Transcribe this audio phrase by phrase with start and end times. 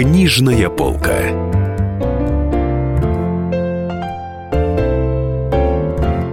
[0.00, 1.12] Книжная полка.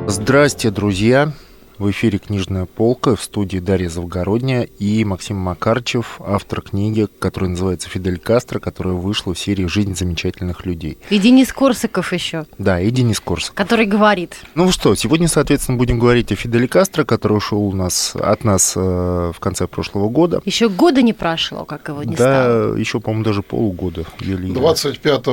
[0.07, 1.33] Здрасте, друзья!
[1.79, 7.87] В эфире «Книжная полка» в студии Дарья Завгородняя и Максим Макарчев, автор книги, которая называется
[7.87, 10.97] «Фидель Кастро», которая вышла в серии «Жизнь замечательных людей».
[11.11, 12.47] И Денис Корсаков еще.
[12.57, 13.53] Да, и Денис Корсаков.
[13.53, 14.37] Который говорит.
[14.55, 18.73] Ну что, сегодня, соответственно, будем говорить о Фиделе Кастро, который ушел у нас, от нас
[18.75, 20.41] э, в конце прошлого года.
[20.45, 22.75] Еще года не прошло, как его не да, стало.
[22.75, 24.03] еще, по-моему, даже полугода.
[24.19, 25.27] Еле 25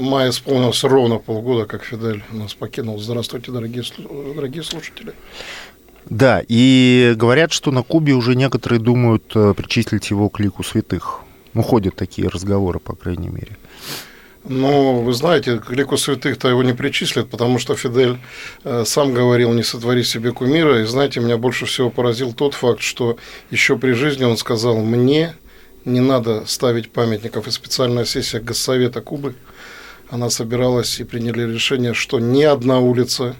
[0.00, 2.98] мая исполнилось ровно полгода, как Фидель нас покинул.
[2.98, 3.84] Здравствуйте, дорогие,
[4.34, 5.12] дорогие слушатели.
[6.10, 11.20] Да, и говорят, что на Кубе уже некоторые думают э, причислить его к лику святых.
[11.54, 13.56] Ну, ходят такие разговоры, по крайней мере.
[14.42, 18.18] Ну, вы знаете, к лику святых-то его не причислят, потому что Фидель
[18.64, 20.80] э, сам говорил, не сотвори себе кумира.
[20.80, 23.16] И знаете, меня больше всего поразил тот факт, что
[23.52, 25.34] еще при жизни он сказал, мне
[25.84, 27.46] не надо ставить памятников.
[27.46, 29.36] И специальная сессия Госсовета Кубы,
[30.08, 33.36] она собиралась и приняли решение, что ни одна улица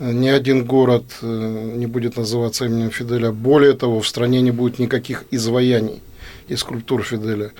[0.00, 3.32] ни один город э, не будет называться именем Фиделя.
[3.32, 6.00] Более того, в стране не будет никаких изваяний
[6.48, 7.50] из культур Фиделя.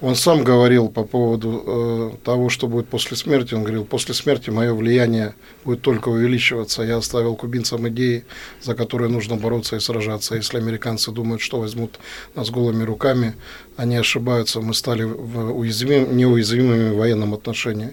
[0.00, 3.52] Он сам говорил по поводу э, того, что будет после смерти.
[3.52, 6.82] Он говорил, после смерти мое влияние будет только увеличиваться.
[6.82, 8.24] Я оставил кубинцам идеи,
[8.62, 10.36] за которые нужно бороться и сражаться.
[10.36, 11.98] Если американцы думают, что возьмут
[12.34, 13.34] нас голыми руками,
[13.76, 14.62] они ошибаются.
[14.62, 17.90] Мы стали уязвим, неуязвимыми в военном отношении.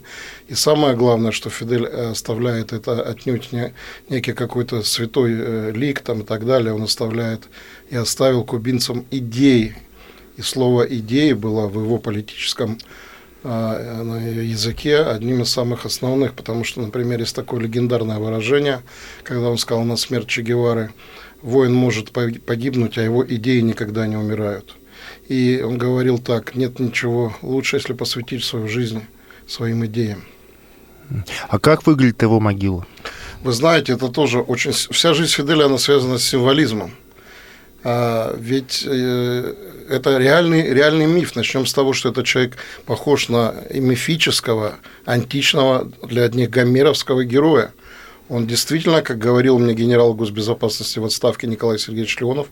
[0.47, 3.73] И самое главное, что Фидель оставляет, это отнюдь не
[4.07, 6.73] некий какой-то святой э, лик там, и так далее.
[6.73, 7.49] Он оставляет
[7.89, 9.75] и оставил кубинцам идеи,
[10.37, 12.77] и слово «идеи» было в его политическом
[13.43, 14.03] а,
[14.41, 18.81] языке одним из самых основных, потому что, например, есть такое легендарное выражение,
[19.23, 20.91] когда он сказал на смерть Че Гевары,
[21.41, 24.75] воин может погибнуть, а его идеи никогда не умирают.
[25.27, 29.01] И он говорил так, нет ничего лучше, если посвятить свою жизнь
[29.47, 30.23] своим идеям.
[31.47, 32.85] А как выглядит его могила?
[33.43, 34.71] Вы знаете, это тоже очень...
[34.71, 36.91] Вся жизнь Фиделя, она связана с символизмом.
[37.89, 39.53] А, ведь э,
[39.87, 41.37] это реальный, реальный миф.
[41.37, 44.75] Начнем с того, что этот человек похож на мифического,
[45.05, 47.71] античного, для одних гомеровского героя.
[48.27, 52.47] Он действительно, как говорил мне генерал госбезопасности в отставке Николай Сергеевич Леонов,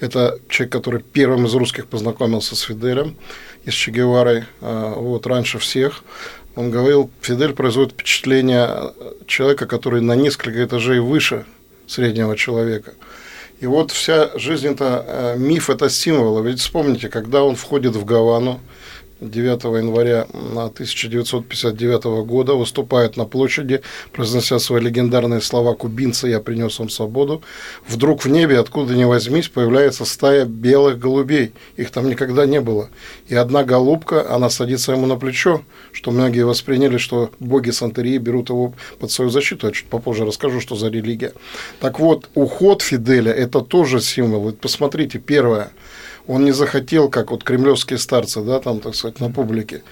[0.00, 3.16] это человек, который первым из русских познакомился с Фиделем
[3.64, 6.02] и с Че Геварой, а, вот, раньше всех.
[6.56, 8.92] Он говорил, Фидель производит впечатление
[9.28, 11.46] человека, который на несколько этажей выше
[11.86, 12.94] среднего человека–
[13.60, 16.42] и вот вся жизнь это э, миф, это символ.
[16.42, 18.58] Ведь вспомните, когда он входит в Гавану,
[19.20, 23.82] 9 января 1959 года, выступает на площади,
[24.12, 27.42] произнося свои легендарные слова «Кубинцы, я принес вам свободу».
[27.86, 31.52] Вдруг в небе, откуда ни возьмись, появляется стая белых голубей.
[31.76, 32.88] Их там никогда не было.
[33.28, 38.48] И одна голубка, она садится ему на плечо, что многие восприняли, что боги Сантерии берут
[38.48, 39.66] его под свою защиту.
[39.66, 41.32] Я чуть попозже расскажу, что за религия.
[41.80, 44.52] Так вот, уход Фиделя– это тоже символ.
[44.52, 45.70] Посмотрите, первое–
[46.30, 49.82] он не захотел, как вот кремлевские старцы, да, там, так сказать, на публике.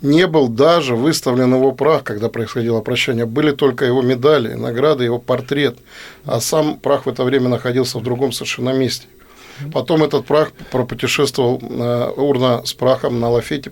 [0.00, 3.26] Не был даже выставлен его прах, когда происходило прощание.
[3.26, 5.76] Были только его медали, награды, его портрет.
[6.24, 9.06] А сам прах в это время находился в другом совершенно месте.
[9.70, 13.70] Потом этот прах пропутешествовал, э, урна с прахом на лафете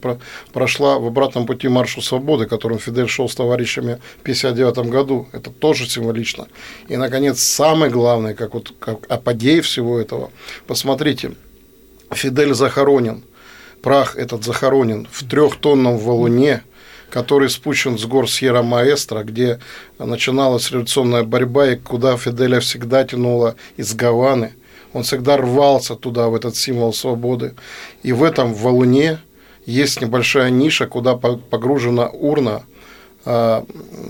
[0.53, 5.27] прошла в обратном пути маршу свободы, которым Фидель шел с товарищами в 1959 году.
[5.33, 6.49] Это тоже символично.
[6.89, 10.31] И, наконец, самое главное, как, вот, как апогей всего этого,
[10.67, 11.33] посмотрите–
[12.13, 13.23] Фидель захоронен,
[13.83, 16.63] прах этот захоронен в трехтонном валуне,
[17.11, 19.59] который спущен с гор Сьерра Маэстро, где
[19.99, 24.55] начиналась революционная борьба, и куда Фиделя всегда тянуло из Гаваны.
[24.93, 27.55] Он всегда рвался туда, в этот символ свободы.
[28.03, 29.19] И в этом валуне
[29.67, 32.65] есть небольшая ниша, куда погружена урна
[33.25, 33.65] а,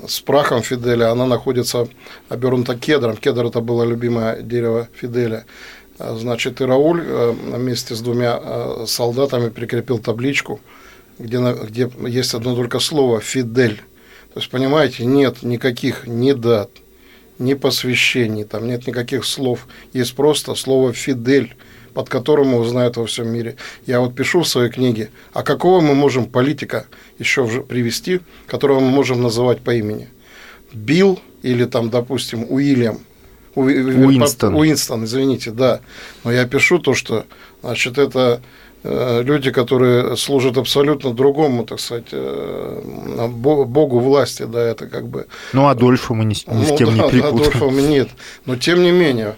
[0.07, 1.11] с прахом Фиделя.
[1.11, 1.89] Она находится
[2.29, 3.17] обернута кедром.
[3.17, 5.45] Кедр– это было любимое дерево Фиделя.
[6.01, 10.59] А, значит, и Рауль э, вместе с двумя э, солдатами прикрепил табличку,
[11.19, 13.83] где, где есть одно только слово «Фидель».
[14.33, 16.71] То есть, понимаете, нет никаких ни дат,
[17.39, 19.67] ни посвящений, там нет никаких слов.
[19.93, 21.55] Есть просто слово «Фидель»,
[21.93, 23.57] под которым его знают во всем мире.
[23.85, 26.87] Я вот пишу в своей книге, а какого мы можем политика
[27.19, 30.09] еще привести, которого мы можем называть по имени?
[30.73, 33.01] Билл или там, допустим, Уильям–
[33.55, 34.55] Уинстон.
[34.55, 35.81] Уинстон, извините, да.
[36.25, 37.27] Но я пишу то, что,
[37.63, 38.41] значит, это
[38.83, 45.27] э, люди, которые служат абсолютно другому, так сказать, э, богу власти, да, это как бы...
[45.53, 47.35] Ну, Адольфа мы ни, ни ну, с кем да, не перепутаем.
[47.35, 48.09] Адольфа мы нет,
[48.47, 49.37] но тем не менее,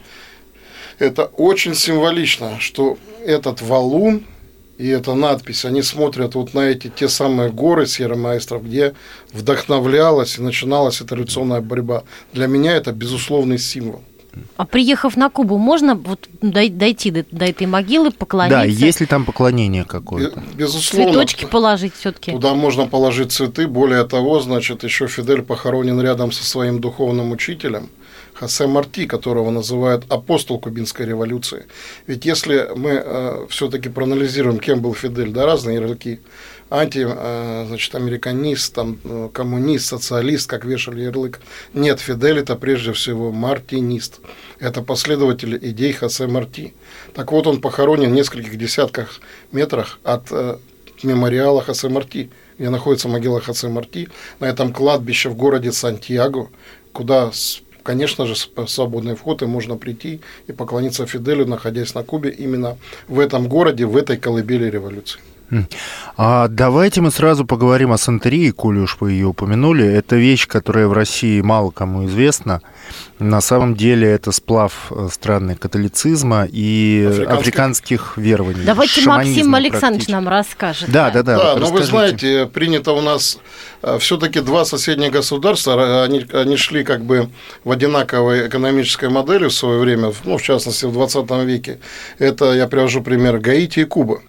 [0.98, 4.24] это очень символично, что этот валун
[4.78, 8.94] и эта надпись, они смотрят вот на эти те самые горы Сьерра-Маэстро, где
[9.32, 12.04] вдохновлялась и начиналась эта революционная борьба.
[12.32, 14.02] Для меня это безусловный символ.
[14.56, 18.60] А приехав на Кубу, можно вот дойти до, до этой могилы, поклониться?
[18.60, 20.42] Да, есть ли там поклонение какое-то?
[20.54, 21.12] Безусловно.
[21.12, 22.32] Цветочки положить все-таки.
[22.32, 23.66] Туда можно положить цветы.
[23.66, 27.90] Более того, значит, еще Фидель похоронен рядом со своим духовным учителем–
[28.42, 31.66] Хосе Марти, которого называют апостол кубинской революции.
[32.08, 36.18] Ведь если мы э, все-таки проанализируем, кем был Фидель, да, разные ярлыки,
[36.68, 41.40] анти, э, значит, американист, там, э, коммунист, социалист, как вешали ярлык.
[41.72, 44.18] Нет, Фидель это прежде всего мартинист.
[44.58, 46.74] Это последователь идей Хосе Марти.
[47.14, 49.20] Так вот, он похоронен в нескольких десятках
[49.52, 50.56] метрах от э,
[51.04, 52.28] мемориала Хосе Марти,
[52.58, 54.08] где находится могила Хосе Марти,
[54.40, 56.48] на этом кладбище в городе Сантьяго,
[56.92, 57.30] куда
[57.82, 58.34] конечно же,
[58.66, 62.76] свободный вход, и можно прийти и поклониться Фиделю, находясь на Кубе, именно
[63.08, 65.20] в этом городе, в этой колыбели революции.
[66.16, 69.84] А давайте мы сразу поговорим о Сантерии, коли уж вы ее упомянули.
[69.84, 72.62] Это вещь, которая в России мало кому известна.
[73.18, 78.64] На самом деле это сплав э, страны католицизма и африканских, африканских верований.
[78.64, 80.90] Давайте Максим Александрович нам расскажет.
[80.90, 81.36] Да, да, да.
[81.36, 83.38] Да, но вы знаете, принято у нас
[83.82, 87.30] э, все-таки два соседних государства, они, они шли как бы
[87.64, 91.78] в одинаковой экономической модели в свое время, ну, в частности, в 20 веке.
[92.18, 94.20] Это, я привожу пример, Гаити и Куба.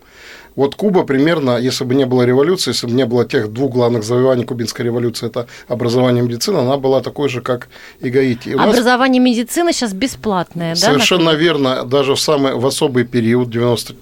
[0.55, 4.03] Вот Куба примерно, если бы не было революции, если бы не было тех двух главных
[4.03, 7.69] завоеваний кубинской революции, это образование и медицина, она была такой же, как
[8.01, 8.50] и Гаити.
[8.50, 10.79] И образование и медицина сейчас бесплатное, да?
[10.79, 11.83] Совершенно верно.
[11.83, 13.95] Даже в самый в особый период, 90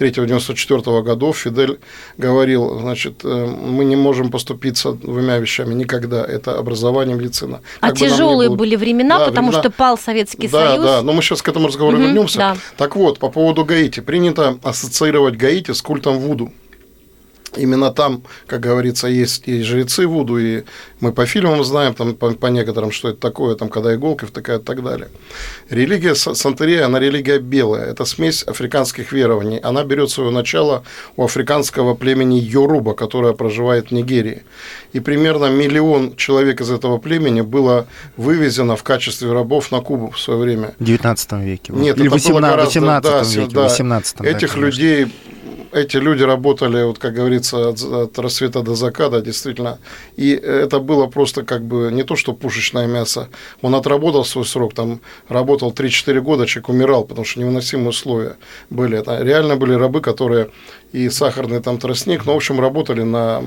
[0.00, 1.78] 93-94 годов Фидель
[2.16, 6.24] говорил, значит, э, мы не можем поступиться двумя вещами никогда.
[6.24, 7.60] Это образование, медицина.
[7.80, 8.56] А как тяжелые было...
[8.56, 9.62] были времена, да, потому времена...
[9.62, 10.84] что пал Советский да, Союз.
[10.84, 12.38] Да, да, но мы сейчас к этому разговору угу, вернемся.
[12.38, 12.56] Да.
[12.76, 14.00] Так вот, по поводу Гаити.
[14.00, 16.52] Принято ассоциировать Гаити с культом Вуду.
[17.54, 20.64] Именно там, как говорится, есть и жрецы Вуду, и
[21.00, 24.62] мы по фильмам знаем, там, по, по некоторым, что это такое, там, когда иголки втыкают
[24.62, 25.08] и так далее.
[25.70, 29.58] Религия Сантерия, она религия белая, это смесь африканских верований.
[29.58, 30.82] Она берет свое начало
[31.16, 34.42] у африканского племени Йоруба, которое проживает в Нигерии.
[34.92, 40.18] И примерно миллион человек из этого племени было вывезено в качестве рабов на Кубу в
[40.18, 40.74] свое время.
[40.78, 41.72] В 19 веке.
[41.72, 43.54] Нет, Или это 18, было гораздо, 18 да, веке.
[43.54, 45.06] Да, 18 Этих да, людей
[45.72, 49.78] эти люди работали, вот как говорится, от, от рассвета до заката, действительно.
[50.16, 53.28] И это было просто как бы не то, что пушечное мясо.
[53.62, 58.36] Он отработал свой срок, там работал 3-4 года, человек умирал, потому что невыносимые условия
[58.70, 58.98] были.
[58.98, 60.50] Это реально были рабы, которые
[60.92, 63.42] и сахарный там тростник, но, в общем, работали на,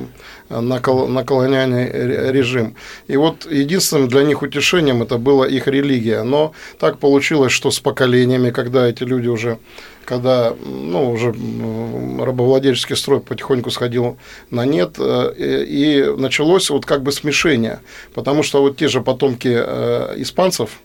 [0.50, 2.76] на, кол, на колониальный режим.
[3.08, 6.24] И вот единственным для них утешением это была их религия.
[6.24, 9.58] Но так получилось, что с поколениями, когда эти люди уже
[10.06, 14.18] когда ну, уже рабовладельческий строй потихоньку сходил
[14.50, 17.80] на нет, э, и началось вот как бы смешение,
[18.16, 20.80] потому что вот те же потомки э, испанцев,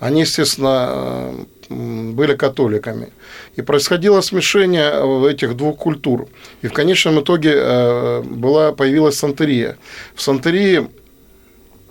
[0.00, 3.10] они, естественно, э, были католиками.
[3.54, 6.26] И происходило смешение этих двух культур.
[6.62, 9.78] И в конечном итоге была, появилась сантерия.
[10.14, 10.88] В сантерии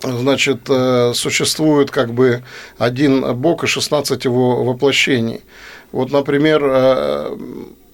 [0.00, 0.68] значит,
[1.14, 2.44] существует как бы
[2.78, 5.40] один бог и 16 его воплощений.
[5.94, 7.36] Вот, например, э,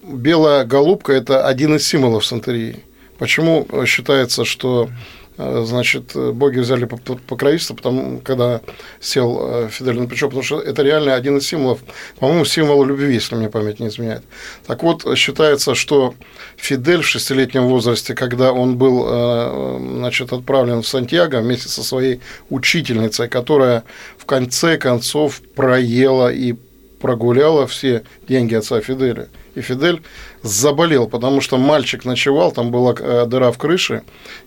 [0.02, 2.76] белая голубка– это один из символов сантерии.
[3.19, 4.88] Почему считается, что
[5.37, 8.62] э, значит, боги взяли покровительство, потому, когда
[9.00, 11.80] сел э, Фидель на плечо, потому что это реально один из символов,
[12.19, 14.23] по-моему, символ любви, если мне память не изменяет.
[14.66, 16.14] Так вот, считается, что
[16.57, 23.28] Фидель в шестилетнем возрасте, когда он был значит, отправлен в Сантьяго вместе со своей учительницей,
[23.28, 23.85] которая
[24.16, 26.54] в конце концов проела и
[27.00, 29.28] прогуляла все деньги отца Фиделя.
[29.54, 30.02] И Фидель
[30.42, 34.02] заболел, потому что мальчик ночевал, там была э, дыра в крыше,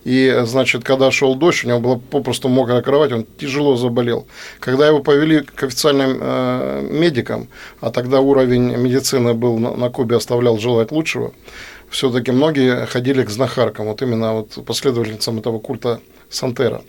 [0.05, 4.27] и, значит, когда шел дождь, у него была попросту мокрая кровать, он тяжело заболел.
[4.60, 7.50] Когда его повели к официальным э, медикам,
[7.81, 11.33] а тогда уровень медицины был на, на Кубе оставлял желать лучшего,
[11.89, 16.83] все-таки многие ходили к знахаркам, вот именно вот последовательницам этого культа Сантера.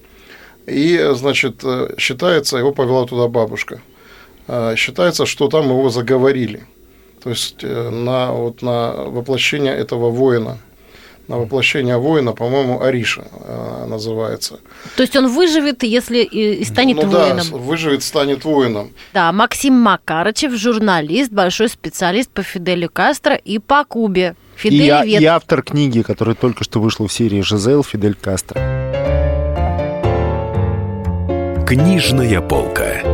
[0.67, 3.81] И, значит, э, считается, его повела туда бабушка–
[4.77, 6.67] считается, что там его заговорили.
[7.25, 10.59] То есть э, на, вот на воплощение этого воина,
[11.27, 14.61] на воплощение воина, по-моему, Ариша э, называется.
[14.97, 17.47] То есть он выживет, если и станет ну, воином?
[17.51, 18.93] Да, выживет, станет воином.
[19.15, 24.37] Да, Максим Макарычев, журналист, большой специалист по Фиделю Кастро и по Кубе.
[24.57, 27.83] Фидель и, и автор книги, которая только что вышла в серии «Жизел.
[27.83, 28.61] Фидель Кастро».
[31.67, 33.14] Книжная полка.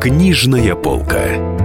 [0.00, 1.58] Книжная полка.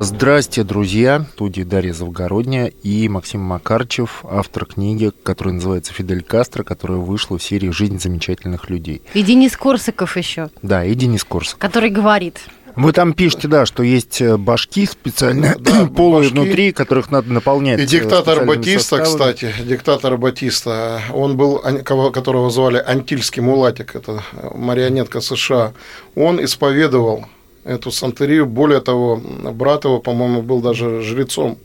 [0.00, 1.20] Здрасте, друзья!
[1.20, 7.38] В студии Дарья Завгородняя и Максим Макарчев, автор книги, которая называется «Фидель Кастро», которая вышла
[7.38, 9.02] в серии «Жизнь замечательных людей».
[9.14, 11.58] И Денис Корсаков еще, Да, и Денис Корсак.
[11.58, 12.40] который говорит.
[12.76, 16.34] Вы там пишете, да, что есть э, башки специально Да, полые башки.
[16.34, 17.80] внутри, которых надо наполнять.
[17.80, 19.32] И э, диктатор Батиста, составами.
[19.34, 25.72] кстати, диктатор Батиста, он был, кого- которого звали Антильский Мулатик, это э, марионетка США,
[26.14, 27.26] он исповедовал
[27.64, 28.46] эту сантерию.
[28.46, 29.20] Более того,
[29.52, 31.58] брат его, по-моему, был даже жрецом.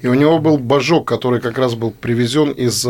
[0.00, 2.86] И у него был божок, который как раз был привезен из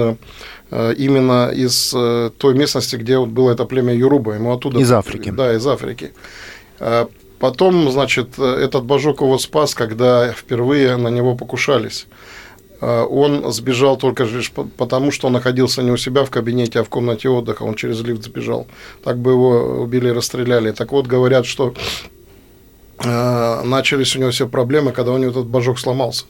[0.70, 4.34] именно из той местности, где вот было это племя Юруба.
[4.34, 5.30] Ему оттуда Из Африки.
[5.30, 6.12] Да, из Африки.
[7.42, 12.06] А Потом, значит, этот божок его спас, когда впервые на него покушались.
[12.80, 16.78] А, Он сбежал только лишь по- потому, что он находился не у себя в кабинете,
[16.78, 17.64] а в комнате отдыха.
[17.64, 18.68] Он через лифт сбежал.
[19.02, 20.70] Так бы его убили и расстреляли.
[20.70, 21.74] Так вот, говорят, что
[23.04, 26.26] э, начались у него все проблемы, когда у него этот божок сломался.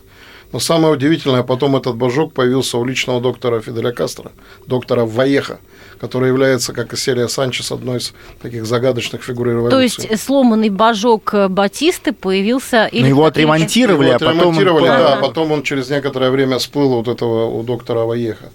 [0.52, 4.32] Но самое удивительное, потом этот божок появился у личного доктора Фиделя Кастро,
[4.66, 5.58] доктора Ваеха,
[5.98, 10.02] который является, как и серия Санчес, одной из таких загадочных фигур революции.
[10.02, 12.88] То есть сломанный божок э, Батисты появился...
[12.92, 14.84] Но его отремонтировали, Его а потом...
[14.84, 18.50] да, а потом он через некоторое время всплыл вот этого у доктора Ваеха.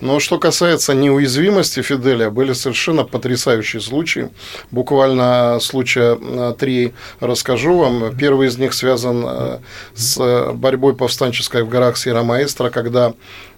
[0.00, 4.30] Но что касается неуязвимости Фиделя, были совершенно потрясающие случаи.
[4.70, 8.16] Буквально случая э, три расскажу вам.
[8.16, 9.58] Первый из них связан э,
[9.94, 10.94] с борьбой
[11.42, 13.14] повстанческой в горах Сьерра-Маэстро, когда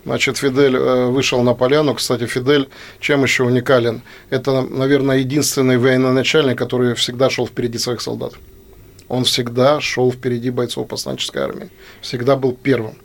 [0.06, 1.94] Значит, Фидель э, вышел на поляну.
[1.94, 2.68] Кстати, Фидель
[3.00, 4.02] чем еще уникален?
[4.28, 8.34] Это, наверное, единственный военачальник, который всегда шел впереди своих солдат.
[9.08, 11.70] Он всегда шел впереди бойцов повстанческой армии.
[12.02, 12.96] Всегда был первым.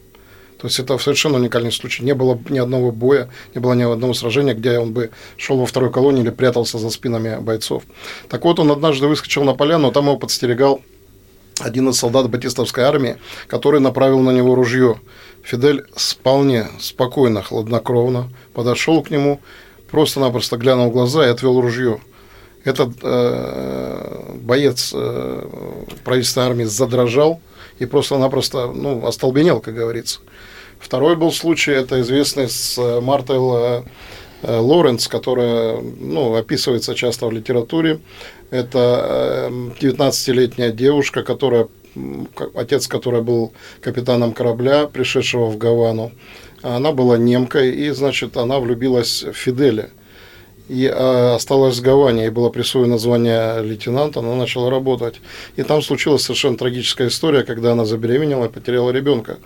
[0.57, 2.03] То есть это совершенно уникальный случай.
[2.03, 5.65] Не было ни одного боя, не было ни одного сражения, где он бы шел во
[5.65, 7.83] второй колонии или прятался за спинами бойцов.
[8.27, 10.81] Так вот, он однажды выскочил на поляну, там его подстерегал
[11.59, 14.99] один из солдат батистовской армии, который направил на него ружье.
[15.43, 19.39] Фидель вполне спокойно, хладнокровно подошел к нему,
[19.89, 21.99] просто-напросто глянул в глаза и отвел ружье.
[22.63, 25.47] Этот э, боец э,
[26.03, 27.39] правительственной армии задрожал
[27.79, 30.19] и просто-напросто ну, остолбенел, как говорится.
[30.79, 33.85] Второй был случай, это известный с э, Мартел
[34.41, 37.99] э, Лоренц, которая ну, описывается часто в литературе.
[38.51, 41.67] Это э, 19-летняя девушка, которая,
[42.55, 46.11] отец которой был капитаном корабля, пришедшего в Гавану.
[46.61, 49.89] Она была немкой, и, значит, она влюбилась в Фиделя.
[50.69, 55.15] И э, осталась в Гаване, ей было присвоено звание лейтенанта, она начала работать.
[55.55, 59.39] И там случилась совершенно трагическая история, когда она забеременела и потеряла ребенка.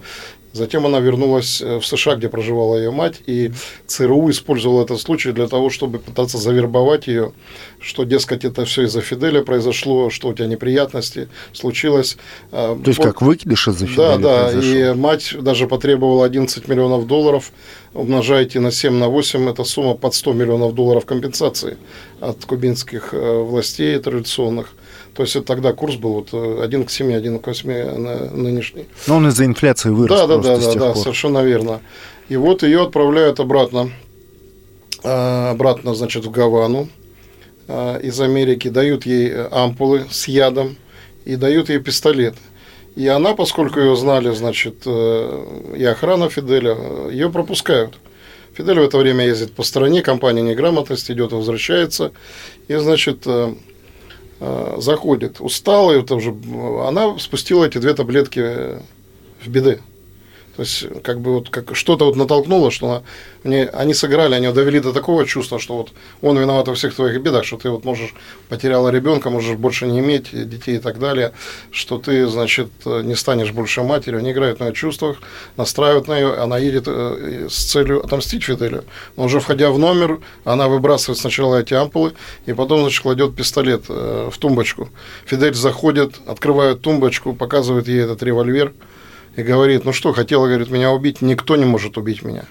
[0.53, 3.51] Затем она вернулась э, в США, где проживала ее мать, и
[3.87, 7.33] ЦРУ использовал этот случай для того, чтобы пытаться завербовать ее,
[7.79, 12.17] что, дескать, это все из-за Фиделя произошло, что у тебя неприятности случилось.
[12.51, 14.75] Э, То есть вот- как выкидыш из-за да, Фиделя да, произошел?
[14.75, 17.51] и мать даже потребовала 11 миллионов долларов,
[17.95, 21.77] умножаете на 7 на 8, это сумма под 100 миллионов долларов компенсации
[22.19, 24.73] от кубинских э, властей традиционных.
[25.15, 28.31] То есть это тогда курс был вот э, 1 к 7, 1 к 8 на
[28.31, 28.87] нынешний.
[29.07, 31.81] Но он из-за инфляции вырос Да, да, да, да, да, совершенно верно.
[32.29, 33.91] И вот ее отправляют обратно,
[35.03, 36.89] э, обратно, значит, в Гавану
[37.67, 40.77] э, из Америки, дают ей ампулы с ядом
[41.25, 42.33] и дают ей пистолет.
[42.95, 47.95] И она, поскольку ее знали, значит, и охрана Фиделя, ее пропускают.
[48.53, 52.11] Фидель в это время ездит по стране, компания неграмотность идет возвращается.
[52.67, 53.25] И, значит,
[54.77, 58.79] заходит усталая, уже, э, она спустила эти две таблетки э,
[59.43, 59.79] в беды.
[60.55, 63.03] То есть, как бы вот как что-то вот натолкнуло, что она,
[63.43, 65.91] мне, они сыграли, они довели до такого чувства, что вот
[66.21, 68.13] он виноват во всех твоих бедах, что ты вот можешь
[68.49, 71.33] потеряла ребенка, можешь больше не иметь детей и так далее,
[71.71, 74.19] что ты, значит, не станешь больше матерью.
[74.19, 75.17] Они играют на ее чувствах,
[75.57, 78.83] настраивают на ее, она едет э, с целью отомстить Фиделю.
[79.17, 82.13] Но уже входя в номер, она выбрасывает сначала эти ампулы,
[82.45, 84.89] и потом, значит, кладет пистолет э, в тумбочку.
[85.25, 88.71] Фидель заходит, открывает тумбочку, показывает ей этот револьвер,
[89.35, 92.45] и говорит, ну что, хотела, говорит, меня убить, никто не может убить меня.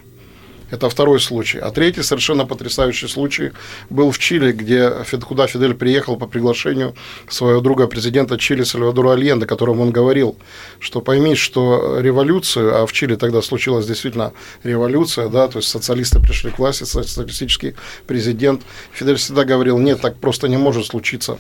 [0.73, 1.59] Это второй случай.
[1.59, 3.53] А третий совершенно потрясающий случай
[3.91, 6.95] был в Чили, где, куда Фидель приехал по приглашению
[7.29, 10.39] своего друга президента Чили Сальвадора Альенде, которому он говорил,
[10.81, 16.21] что пойми, что революцию, а в Чили тогда случилась действительно революция, да, то есть социалисты
[16.21, 17.75] пришли к власти, социалистический
[18.07, 18.63] президент,
[18.93, 21.39] Фидель всегда говорил, нет, так просто не может случиться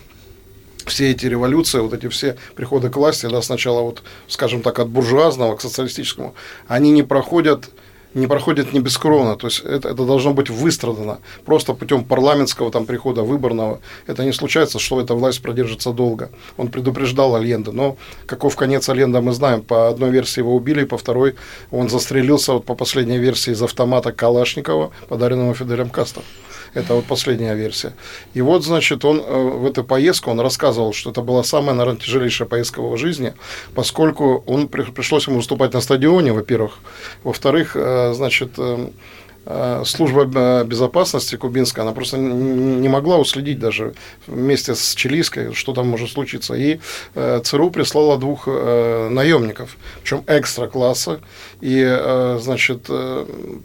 [0.86, 4.88] все эти революции, вот эти все приходы к власти, да, сначала вот, скажем так, от
[4.88, 6.34] буржуазного к социалистическому,
[6.68, 7.70] они не проходят
[8.14, 11.18] не проходит не бескровно, то есть это, это должно быть выстрадано.
[11.44, 16.30] Просто путем парламентского там прихода, выборного, это не случается, что эта власть продержится долго.
[16.56, 17.96] Он предупреждал Альенда, но
[18.26, 19.62] каков конец Альенда мы знаем.
[19.62, 21.36] По одной версии его убили, по второй
[21.70, 26.22] он застрелился, вот по последней версии из автомата Калашникова, подаренного Фиделем Кастро.
[26.74, 27.92] Это вот последняя версия.
[28.34, 32.00] И вот, значит, он э, в эту поездку, он рассказывал, что это была самая, наверное,
[32.00, 33.34] тяжелейшая поездка в его жизни,
[33.74, 36.78] поскольку он, пришлось ему выступать на стадионе, во-первых.
[37.24, 38.88] Во-вторых, э, значит, э,
[39.31, 39.31] Э,
[39.84, 43.94] служба э, безопасности кубинская, она просто не могла уследить даже
[44.26, 46.54] вместе с чилийской, что там может случиться.
[46.54, 46.78] И
[47.14, 51.20] э, ЦРУ прислала двух наемников, причем экстра-класса.
[51.60, 52.88] И, значит,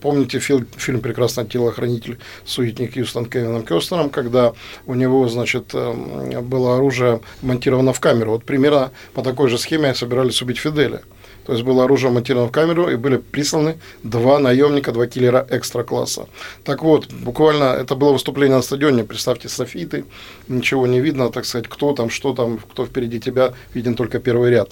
[0.02, 4.54] помните фильм, фильм «Прекрасный телохранитель» с Уитни Хьюстон Кевином Кёстером, когда
[4.86, 8.32] у него, значит, было оружие монтировано в камеру.
[8.32, 11.02] Вот примерно по такой же схеме собирались убить Фиделя.
[11.48, 16.28] То есть было оружие монтировано в камеру, и были присланы два наемника, два киллера экстра-класса.
[16.66, 20.04] Так вот, буквально это было выступление на стадионе, представьте, софиты,
[20.50, 24.52] ничего не видно, так сказать, кто там, что там, кто впереди тебя, виден только первый
[24.52, 24.72] ряд.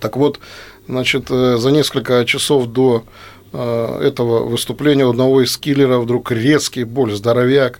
[0.00, 0.40] Так вот,
[0.88, 3.04] значит, э, за несколько часов до
[3.52, 7.78] э, этого выступления у одного из киллеров вдруг резкий боль, здоровяк,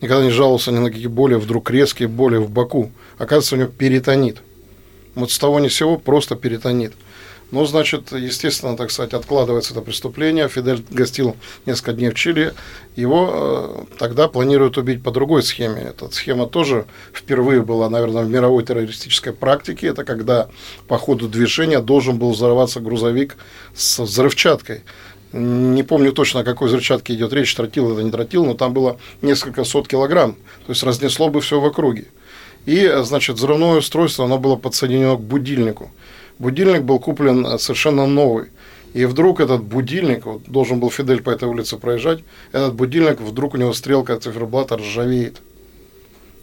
[0.00, 2.92] никогда не жаловался ни на какие боли, вдруг резкие боли в боку.
[3.18, 4.36] Оказывается, у него перитонит.
[5.16, 6.92] Вот с того ни сего просто перитонит.
[7.52, 10.48] Ну, значит, естественно, так сказать, откладывается это преступление.
[10.48, 12.54] Фидель гостил несколько дней в Чили.
[12.96, 15.80] Его э, тогда планируют убить по другой схеме.
[15.80, 19.86] Эта схема тоже впервые была, наверное, в мировой террористической практике.
[19.86, 20.48] Это когда
[20.88, 23.36] по ходу движения должен был взорваться грузовик
[23.76, 24.82] с взрывчаткой.
[25.32, 28.98] Не помню точно, о какой взрывчатке идет речь, тротил это не тротил, но там было
[29.22, 30.32] несколько сот килограмм.
[30.66, 32.06] То есть разнесло бы все в округе.
[32.64, 35.92] И, значит, взрывное устройство, оно было подсоединено к будильнику
[36.38, 38.46] будильник был куплен э, совершенно новый.
[38.94, 43.54] И вдруг этот будильник, вот должен был Фидель по этой улице проезжать, этот будильник, вдруг
[43.54, 45.42] у него стрелка циферблата ржавеет.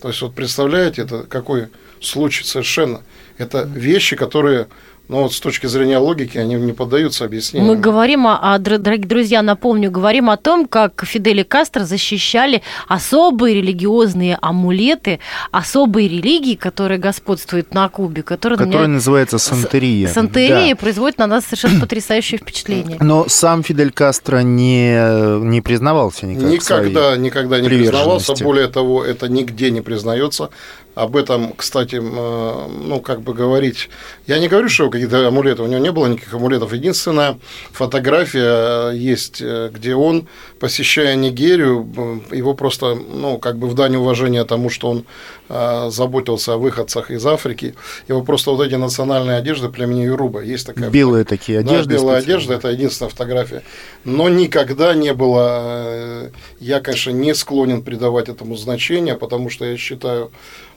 [0.02, 3.02] То есть, вот представляете, это какой случай совершенно.
[3.38, 4.68] Это вещи, которые
[5.10, 7.74] но вот с точки зрения логики они не поддаются объяснению.
[7.74, 13.56] Мы говорим, о, дорогие друзья, напомню, говорим о том, как Фидель и Кастро защищали особые
[13.56, 15.20] религиозные амулеты,
[15.52, 18.24] особые религии, которые господствуют на Кубе.
[18.24, 18.96] Которые, которая меня...
[18.96, 20.08] называется сантерия.
[20.08, 20.80] Сантерия да.
[20.80, 22.98] производит на нас совершенно потрясающее впечатление.
[23.02, 28.42] Но сам Фидель Кастро не, не признавался никак Никогда, никогда не признавался.
[28.42, 30.50] Более того, это нигде не признается.
[30.96, 33.90] Об этом, кстати, ну, как бы говорить...
[34.28, 36.72] Я не говорю, что какие-то амулеты, у него не было никаких амулетов.
[36.72, 37.40] Единственная
[37.72, 40.28] фотография э, есть, э, где он,
[40.60, 45.06] посещая Нигерию, его просто, ну, как бы в дань уважения тому, что он
[45.50, 47.74] э, заботился о выходцах из Африки,
[48.08, 50.42] его просто вот эти национальные одежды племени Юруба.
[50.42, 51.90] Есть такая Белые такие одежды.
[51.90, 53.64] Да, белая одежда, это единственная фотография.
[54.04, 56.32] Но никогда не было...
[56.60, 60.32] Я, конечно, не склонен придавать этому значение, потому что я считаю,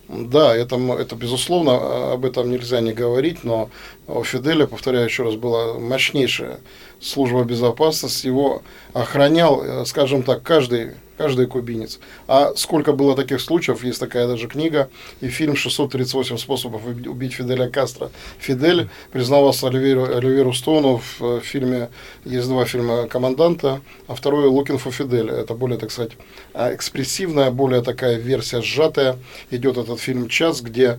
[0.08, 3.70] да, это, это безусловно, а, об этом нельзя не говорить, но
[4.06, 6.60] у Фиделя, повторяю еще раз, была мощнейшая
[7.00, 11.98] служба безопасности, его охранял, э, скажем так, каждый каждый кубинец.
[12.28, 17.68] А сколько было таких случаев, есть такая даже книга и фильм «638 способов убить Фиделя
[17.68, 18.10] Кастро».
[18.38, 21.88] Фидель признавался Оливеру, Оливеру Стоуну в э, фильме,
[22.24, 25.30] есть два фильма «Команданта», а второй «Looking for Fidel».
[25.30, 26.12] Это более, так сказать,
[26.52, 29.18] а, экспрессивная, более такая версия сжатая.
[29.50, 30.98] Идет этот фильм «Час», где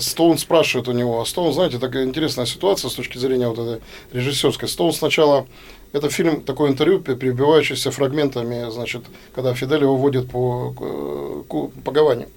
[0.00, 3.82] Стоун спрашивает у него, а Стоун, знаете, такая интересная ситуация с точки зрения вот этой
[4.12, 4.68] режиссерской.
[4.68, 5.46] Стоун сначала
[5.92, 9.02] это фильм, такое интервью, перебивающееся фрагментами, значит,
[9.34, 10.72] когда Фидель его водит по,
[11.84, 12.28] по Гаване.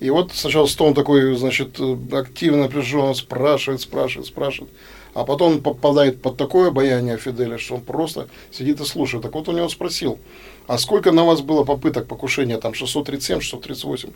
[0.00, 1.78] И вот сначала Стоун такой, значит,
[2.12, 4.72] активно, напряженно спрашивает, спрашивает, спрашивает.
[5.12, 9.22] А потом он попадает под такое обаяние Фиделя, что он просто сидит и слушает.
[9.22, 10.18] Так вот, у него спросил,
[10.66, 14.10] а сколько на вас было попыток покушения, там 637, 638?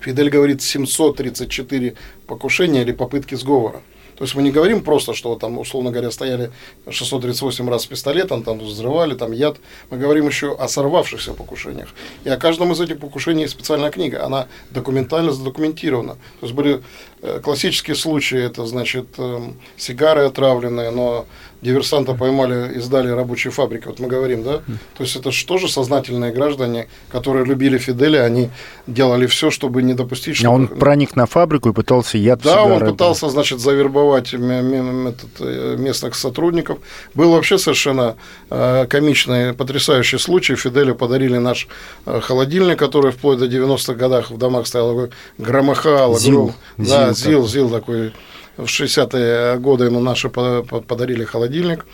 [0.00, 1.94] Фидель говорит 734
[2.26, 3.82] покушения или попытки сговора.
[4.20, 6.50] То есть мы не говорим просто, что там, условно говоря, стояли
[6.90, 9.56] 638 раз с пистолетом, там взрывали, там яд.
[9.88, 11.88] Мы говорим еще о сорвавшихся покушениях.
[12.24, 14.22] И о каждом из этих покушений специальная книга.
[14.26, 16.16] Она документально задокументирована.
[16.40, 16.82] То есть были
[17.22, 21.26] э, классические случаи, это значит эм, сигары отравленные, но
[21.62, 24.58] диверсанта поймали и сдали рабочие фабрики, вот мы говорим, да?
[24.96, 28.50] То есть это же сознательные граждане, которые любили Фиделя, они
[28.86, 30.48] делали все, чтобы не допустить, чтобы...
[30.48, 36.14] А он проник на фабрику и пытался яд Да, он пытался, значит, завербовать э, местных
[36.14, 36.78] сотрудников.
[37.14, 38.16] Был вообще совершенно
[38.48, 40.54] э, комичный, потрясающий случай.
[40.56, 41.68] Фиделю подарили наш
[42.04, 46.18] холодильник, который вплоть до 90-х годах в домах стоял, громыхал.
[46.18, 46.54] Зил.
[46.78, 48.12] Да, Зил, Зил такой
[48.56, 51.86] в 60-е годы ему наши подарили холодильник.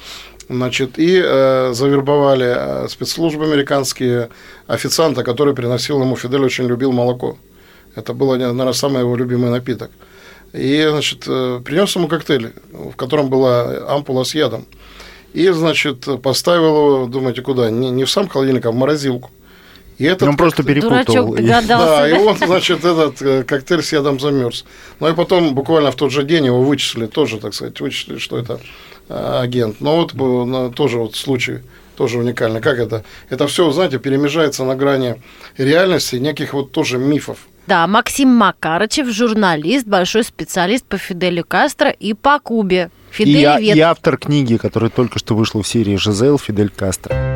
[0.48, 4.28] Значит, и э, завербовали э, спецслужбы американские
[4.68, 7.36] официанта, который приносил ему, Фидель очень любил молоко.
[7.96, 9.90] Это был, наверное, самый его любимый напиток.
[10.52, 14.66] И, значит, э, принес ему коктейль, в котором была ампула с ядом.
[15.32, 17.68] И, значит, поставил его, думаете, куда?
[17.68, 19.30] Не, не в сам холодильник, а в морозилку.
[19.98, 21.28] И этот он просто перепутал.
[21.28, 21.86] Дурачок догадался.
[21.86, 24.64] Да, и он, значит, этот э, коктейль с ядом замерз.
[25.00, 28.38] Ну и потом буквально в тот же день его вычислили, тоже, так сказать, вычислили, что
[28.38, 28.60] это
[29.08, 29.80] э, агент.
[29.80, 31.60] Но вот тоже вот случай
[31.96, 32.60] тоже уникальный.
[32.60, 33.04] Как это?
[33.30, 35.22] Это все, знаете, перемежается на грани
[35.56, 37.38] реальности, неких вот тоже мифов.
[37.66, 42.90] Да, Максим Макарычев, журналист, большой специалист по Фиделю Кастро и по Кубе.
[43.10, 46.38] Фидель и, и автор книги, которая только что вышла в серии «Жизел.
[46.38, 47.35] Фидель Кастро».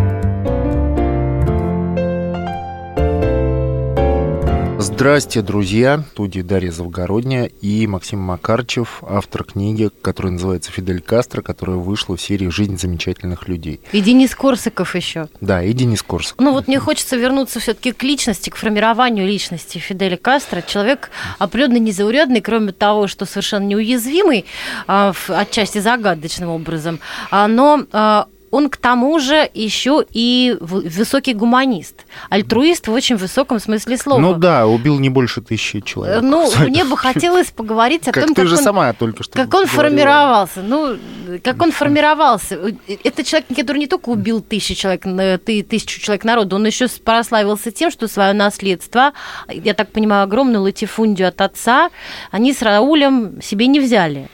[5.01, 5.97] Здрасте, друзья!
[5.97, 12.15] В студии Дарья Завгородняя и Максим Макарчев, автор книги, которая называется «Фидель Кастро», которая вышла
[12.15, 13.79] в серии «Жизнь замечательных людей».
[13.93, 15.27] И Денис Корсаков еще.
[15.41, 16.45] Да, и Денис Корсаков.
[16.45, 20.61] Ну вот мне хочется вернуться все таки к личности, к формированию личности Фиделя Кастро.
[20.61, 21.09] Человек
[21.39, 24.45] определенно незаурядный, кроме того, что совершенно неуязвимый,
[24.85, 26.99] а, отчасти загадочным образом,
[27.31, 33.59] а, но а, он к тому же еще и высокий гуманист, альтруист в очень высоком
[33.59, 34.19] смысле слова.
[34.19, 36.21] Ну да, убил не больше тысячи человек.
[36.21, 39.33] Ну, мне бы хотелось поговорить о как том, ты как же он, сама только что
[39.33, 40.61] как он формировался.
[40.61, 40.97] Ну,
[41.43, 42.59] как он формировался.
[43.03, 45.03] Это человек, который не только убил тысячи человек,
[45.43, 49.13] тысячу человек народа, он еще прославился тем, что свое наследство,
[49.47, 51.89] я так понимаю, огромную латифундию от отца,
[52.31, 54.29] они с Раулем себе не взяли.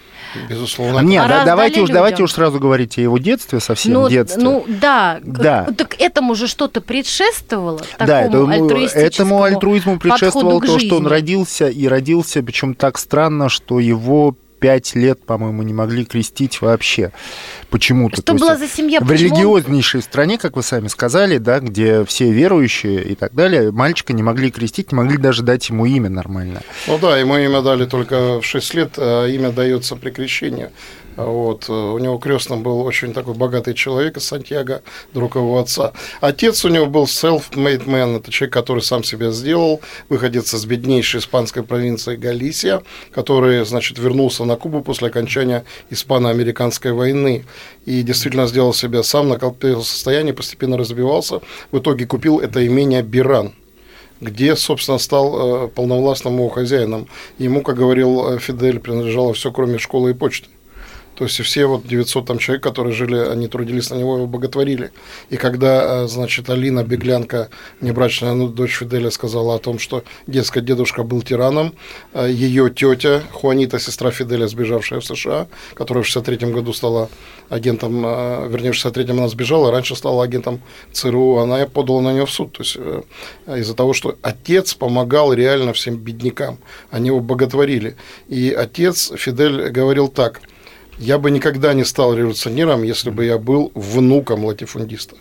[0.49, 0.99] Безусловно.
[0.99, 4.43] Нет, а да, давайте уж, давайте уж сразу говорить о его детстве, совсем ну, детстве.
[4.43, 5.67] Ну да, да.
[5.77, 11.87] Так этому же что-то предшествовало, да, этому, этому альтруизму предшествовало то, что он родился и
[11.87, 17.11] родился, причем так странно, что его пять лет, по-моему, не могли крестить вообще
[17.69, 18.21] почему-то.
[18.21, 18.99] Что была за семья?
[18.99, 19.35] В Почему?
[19.35, 24.23] религиознейшей стране, как вы сами сказали, да, где все верующие и так далее, мальчика не
[24.23, 26.61] могли крестить, не могли даже дать ему имя нормально.
[26.87, 30.69] Ну да, ему имя дали только в 6 лет, а имя дается при крещении.
[31.17, 31.67] Вот.
[31.69, 35.93] У него крестным был очень такой богатый человек из Сантьяго, друг его отца.
[36.21, 41.19] Отец у него был self-made man, это человек, который сам себя сделал, выходец из беднейшей
[41.19, 47.45] испанской провинции Галисия, который, значит, вернулся на Кубу после окончания испано-американской войны
[47.85, 51.41] и действительно сделал себя сам, накопил состояние, постепенно разбивался.
[51.71, 53.53] В итоге купил это имение Биран
[54.19, 57.07] где, собственно, стал э, полновластным его хозяином.
[57.37, 60.49] Ему, как говорил э, Фидель, принадлежало все, кроме школы и почты.
[61.17, 64.91] То есть все вот 900 там человек, которые жили, они трудились на него, его боготворили.
[65.31, 67.49] И когда, э, значит, Алина, беглянка,
[67.81, 71.73] небрачная ну, дочь Фиделя, сказала о том, что, дескать, дедушка был тираном,
[72.13, 77.09] э, ее тетя, Хуанита, сестра Фиделя, сбежавшая в США, которая в 63 году стала
[77.49, 82.27] агентом, э, вернее, в 63-м она сбежала, раньше стала агентом ЦРУ, она подала на нее
[82.27, 82.51] в суд.
[82.51, 82.77] То есть
[83.47, 86.59] из-за того, что отец помогал реально всем беднякам,
[86.91, 87.95] они его боготворили.
[88.27, 90.41] И отец Фидель говорил так–
[90.99, 95.15] я бы никогда не стал революционером, если бы я был внуком латифундиста.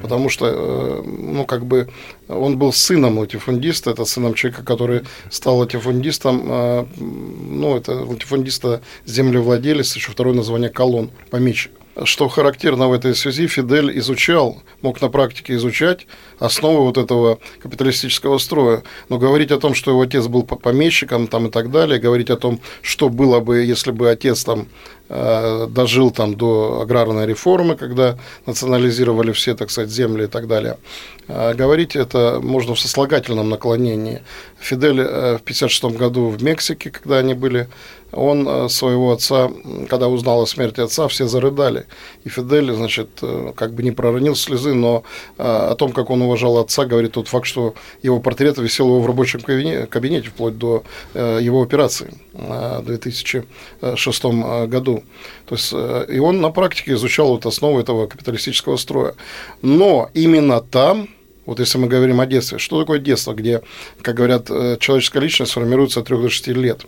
[0.00, 1.88] Потому что, э, ну, как бы,
[2.28, 9.96] он был сыном латифундиста, это сыном человека, который стал латифундистом, э, ну, это латифундиста землевладелец,
[9.96, 11.72] еще второе название колонн, помещик.
[12.04, 16.06] Что характерно в этой связи, Фидель изучал, мог на практике изучать
[16.38, 18.82] основы вот этого капиталистического строя.
[19.08, 22.36] Но говорить о том, что его отец был помещиком там, и так далее, говорить о
[22.36, 24.68] том, что было бы, если бы отец там
[25.08, 30.78] э, дожил там до аграрной реформы, когда национализировали все, так сказать, земли и так далее.
[31.26, 34.22] Э, говорить это можно в сослагательном наклонении.
[34.60, 37.68] Фидель в 1956 году в Мексике, когда они были,
[38.12, 39.50] он своего отца,
[39.88, 41.86] когда узнал о смерти отца, все зарыдали.
[42.24, 43.08] И Фидель, значит,
[43.54, 45.04] как бы не проронил слезы, но
[45.36, 49.06] о том, как он уважал отца, говорит тот факт, что его портрет висел его в
[49.06, 54.24] рабочем кабинете вплоть до его операции в 2006
[54.68, 55.02] году.
[55.48, 59.14] То есть, э, и он на практике изучал вот основу этого капиталистического строя.
[59.62, 61.08] Но именно там,
[61.46, 63.62] вот если мы говорим о детстве, что такое детство, где,
[64.02, 66.86] как говорят, э, человеческая личность формируется от 3 до 6 лет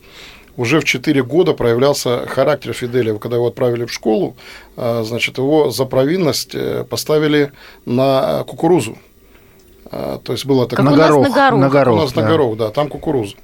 [0.57, 3.19] уже в 4 года проявлялся характер Фиделя.
[3.19, 4.37] Когда его отправили в школу,
[4.77, 6.55] э, значит, его за провинность
[6.89, 7.53] поставили
[7.87, 8.99] на кукурузу.
[9.91, 10.87] То есть было такое...
[10.87, 11.29] Как на горох.
[11.29, 11.61] На горох.
[11.61, 12.23] На горох, у нас да.
[12.23, 13.35] на горох, да, там кукуруза.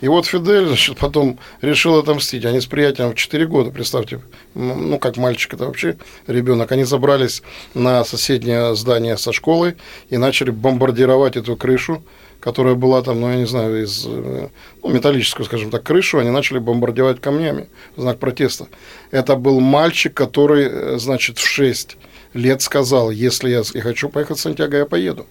[0.00, 2.44] И вот Фидель, значит, потом решил отомстить.
[2.44, 4.20] Они с приятелем в 4 года, представьте,
[4.54, 6.70] ну, как мальчик, это вообще ребенок.
[6.72, 7.42] Они забрались
[7.74, 9.76] на соседнее здание со школой
[10.10, 12.02] и начали бомбардировать эту крышу,
[12.40, 14.48] которая была там, ну, я не знаю, из э,
[14.82, 18.68] ну, металлическую, скажем так, крышу, они начали бомбардировать камнями в знак протеста.
[19.10, 21.96] Это был мальчик, который, э, значит, в 6
[22.34, 25.26] лет сказал, если я, хочу поехать в Сантьяго, я поеду.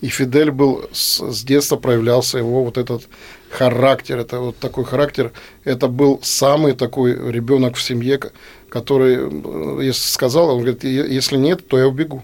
[0.00, 3.08] И Фидель был с, с детства проявлялся его вот этот
[3.56, 5.32] характер, это вот такой характер,
[5.64, 8.20] это был самый такой ребенок в семье,
[8.68, 12.22] который, э, если сказал, он говорит, если нет, то я убегу.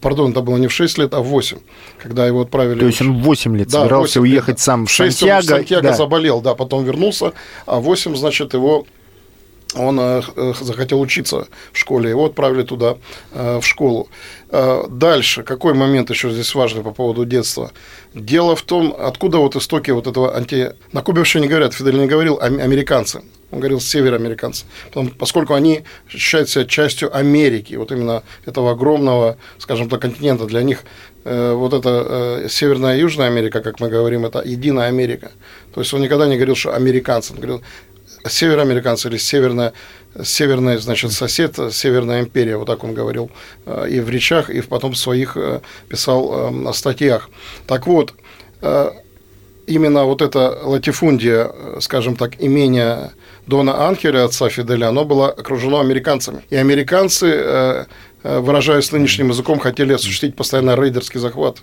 [0.00, 1.58] Пардон, это было не в 6 лет, а в 8,
[2.02, 2.80] когда его отправили.
[2.80, 4.60] То есть он в 8 лет да, собирался 8 уехать лет.
[4.60, 5.36] сам в 6 Сантьяго.
[5.36, 5.94] Он в Сантьяго да.
[5.94, 7.32] заболел, да, потом вернулся,
[7.66, 8.86] а 8, значит, его
[9.76, 12.96] он э, э, захотел учиться в школе, его отправили туда,
[13.32, 14.08] э, в школу.
[14.88, 17.72] Дальше, какой момент еще здесь важный по поводу детства?
[18.14, 20.72] Дело в том, откуда вот истоки вот этого анти...
[20.92, 23.22] На Кубе вообще не говорят, Фидель не говорил, американцы.
[23.50, 24.64] Он говорил североамериканцы.
[25.18, 30.46] Поскольку они считают себя частью Америки, вот именно этого огромного, скажем так, континента.
[30.46, 30.84] Для них
[31.24, 35.32] вот эта Северная и Южная Америка, как мы говорим, это единая Америка.
[35.74, 37.32] То есть он никогда не говорил, что американцы.
[37.32, 37.62] Он говорил,
[38.28, 39.72] североамериканцы или северная,
[40.22, 43.30] северная, значит, сосед, Северная империя, вот так он говорил
[43.66, 47.30] э, и в речах, и потом в своих э, писал э, статьях.
[47.66, 48.14] Так вот,
[49.66, 53.12] именно вот эта латифундия, скажем так, имение
[53.46, 56.42] Дона Анхеля, отца Фиделя, оно было окружено американцами.
[56.48, 57.86] И американцы,
[58.22, 61.58] выражаясь нынешним языком, хотели осуществить постоянно рейдерский захват.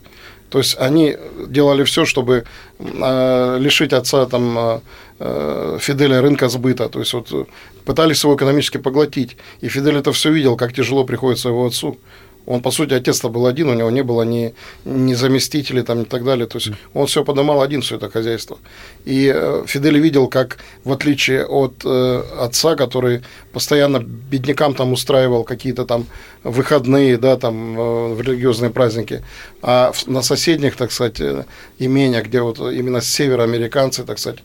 [0.49, 2.45] То есть они делали все, чтобы
[2.79, 4.81] лишить отца там
[5.25, 6.89] Э, Фиделя рынка сбыта.
[6.89, 7.47] То есть вот
[7.85, 9.37] пытались его экономически поглотить.
[9.61, 11.97] И Фидель это все видел, как тяжело приходится его отцу.
[12.45, 14.53] Он, по сути, отец-то был один, у него не было ни,
[14.85, 16.45] ни заместителей там, и так далее.
[16.45, 18.57] То есть он все поднимал один, все это хозяйство.
[19.05, 23.21] И э, Фидель видел, как, в отличие от э, отца, который
[23.53, 26.05] постоянно беднякам там устраивал какие-то там
[26.43, 29.23] выходные, да, там, э, религиозные праздники,
[29.61, 31.45] а на соседних, так сказать, э,
[31.79, 34.39] имениях, где вот именно североамериканцы, так сказать,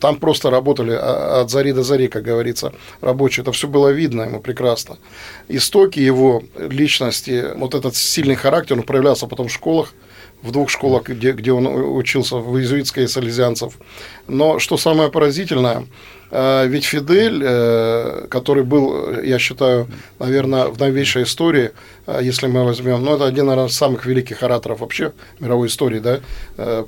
[0.00, 3.42] там просто работали от зари до зари, как говорится, рабочие.
[3.42, 4.98] Это все было видно ему прекрасно.
[5.48, 9.92] Истоки его личности, вот этот сильный характер, он проявлялся потом в школах,
[10.44, 13.78] в двух школах, где, где он учился, в иезуитской и салезианцев.
[14.28, 15.86] Но что самое поразительное,
[16.30, 21.70] э, ведь Фидель, э, который был, я считаю, наверное, в новейшей истории,
[22.06, 26.00] э, если мы возьмем, ну, это один, наверное, из самых великих ораторов вообще мировой истории,
[26.00, 26.20] да,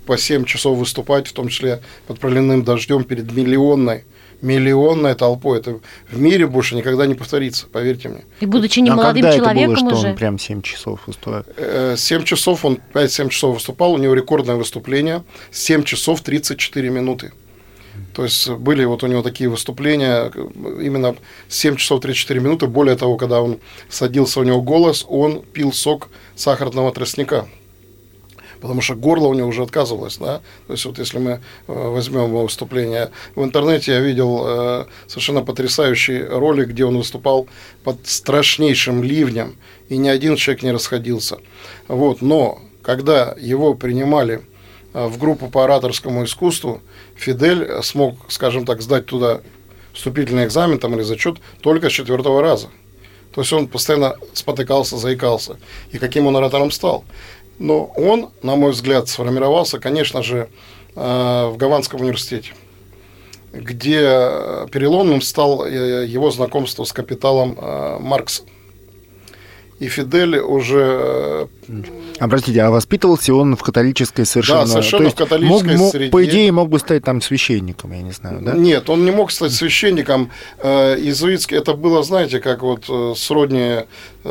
[0.07, 4.05] по 7 часов выступать, в том числе под проливным дождем перед миллионной
[4.43, 5.59] миллионной толпой.
[5.59, 8.25] Это в мире больше никогда не повторится, поверьте мне.
[8.41, 10.01] И будучи не а молодым когда человеком это было, уже.
[10.01, 11.47] что он прям 7 часов выступает?
[11.99, 17.33] 7 часов, он 5-7 часов выступал, у него рекордное выступление, 7 часов 34 минуты.
[18.15, 21.17] То есть были вот у него такие выступления, именно
[21.49, 22.67] 7 часов 34 минуты.
[22.67, 27.47] Более того, когда он садился, у него голос, он пил сок сахарного тростника
[28.61, 32.27] потому что горло у него уже отказывалось, да, то есть вот если мы э, возьмем
[32.27, 37.49] его выступление в интернете, я видел э, совершенно потрясающий ролик, где он выступал
[37.85, 39.57] под страшнейшим ливнем,
[39.89, 41.39] и ни один человек не расходился,
[41.89, 44.43] вот, но когда его принимали
[44.95, 46.83] э, в группу по ораторскому искусству,
[47.17, 49.41] Фидель смог, скажем так, сдать туда
[49.93, 52.69] вступительный экзамен там, или зачет только с четвертого раза.
[53.37, 55.59] То есть он постоянно спотыкался, заикался.
[55.91, 57.05] И каким он оратором стал?
[57.59, 60.49] Но он, на мой взгляд, сформировался, конечно же,
[60.95, 62.53] э, в Гаванском университете,
[63.53, 64.01] где
[64.71, 68.43] переломным стал э, его знакомство с капиталом э, Маркса.
[69.79, 71.49] и Фидель уже...
[72.19, 74.61] А, простите, а воспитывался он в католической совершенно...
[74.61, 76.11] Да, совершенно То есть в католической мог, мог, среде.
[76.11, 78.53] По идее, мог бы стать там священником, я не знаю, да?
[78.55, 80.31] Нет, он не мог стать священником.
[80.59, 83.85] Э, Иезуитский, это было, знаете, как вот э, сродни, э,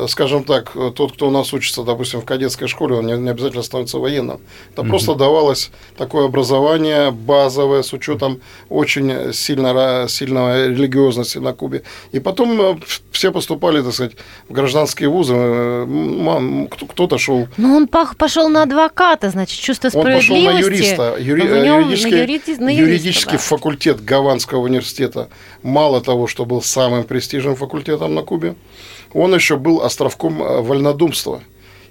[0.08, 3.30] скажем так, э, тот, кто у нас учится, допустим, в кадетской школе, он не, не
[3.30, 4.40] обязательно становится военным.
[4.74, 11.84] Это просто давалось такое образование базовое с учетом очень сильно, сильного религиозности на Кубе.
[12.12, 12.76] И потом э,
[13.12, 14.14] все поступали, так сказать,
[14.50, 15.34] в гражданские вузы.
[15.38, 20.62] Э, Кто-то шел Ну, он пошел на адвоката, значит, чувство он пошел справедливости.
[20.62, 21.16] на юриста.
[21.20, 23.38] Юри- юридический на юриди- на юриста, юридический да.
[23.38, 25.30] факультет Гаванского университета,
[25.64, 28.56] мало того, что был самым престижным факультетом на Кубе,
[29.16, 31.42] он еще был островком э, вольнодумства.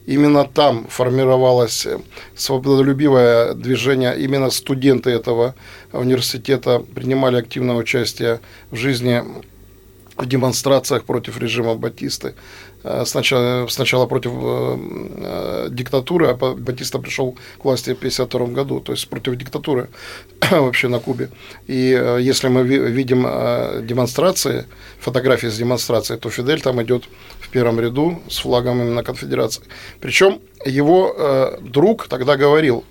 [0.07, 1.99] Именно там формировалось э,
[2.37, 4.15] свободолюбивое движение.
[4.19, 5.55] Именно студенты этого
[5.93, 9.23] университета принимали активное участие в жизни
[10.17, 12.35] в демонстрациях против режима Батисты.
[12.85, 14.77] Э, Сначала, сначала против э,
[15.17, 19.89] э, диктатуры, а Батиста пришел к власти в 1952 году, то есть против диктатуры
[20.51, 21.31] вообще на Кубе.
[21.67, 23.23] И если мы ви- видим
[23.87, 24.67] демонстрации,
[25.01, 27.05] фотографии с демонстрацией, то Фидель там идет
[27.41, 29.63] в первом ряду с флагом именно конфедерации.
[30.01, 32.85] Причем его друг тогда говорил,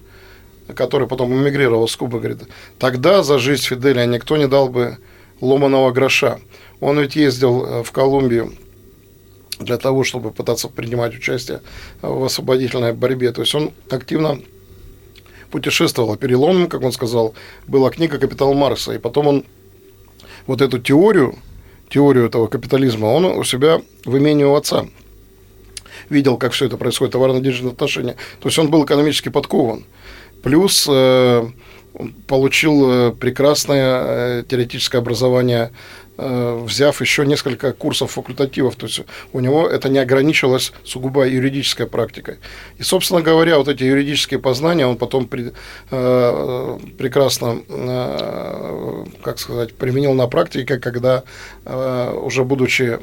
[0.75, 2.39] который потом эмигрировал с Кубы, говорит,
[2.79, 4.97] тогда за жизнь Фиделя никто не дал бы
[5.41, 6.39] ломаного гроша.
[6.79, 8.53] Он ведь ездил в Колумбию
[9.59, 11.61] для того, чтобы пытаться принимать участие
[12.01, 13.31] в освободительной борьбе.
[13.31, 14.39] То есть он активно
[15.51, 16.15] путешествовал.
[16.15, 17.33] Переломом, как он сказал,
[17.67, 18.93] была книга «Капитал Маркса».
[18.93, 19.45] И потом он
[20.47, 21.35] вот эту теорию,
[21.89, 24.85] теорию этого капитализма, он у себя в имении у отца
[26.09, 28.15] видел, как все это происходит, товарно-денежные отношения.
[28.39, 29.85] То есть он был экономически подкован.
[30.41, 31.47] Плюс э,
[32.27, 35.71] получил э, прекрасное э, теоретическое образование,
[36.17, 38.75] взяв еще несколько курсов факультативов.
[38.75, 42.37] То есть у него это не ограничивалось сугубо юридической практикой.
[42.77, 45.53] И, собственно говоря, вот эти юридические познания он потом при-
[45.91, 51.23] э, прекрасно, э, как сказать, применил на практике, когда
[51.65, 52.99] э, уже будучи,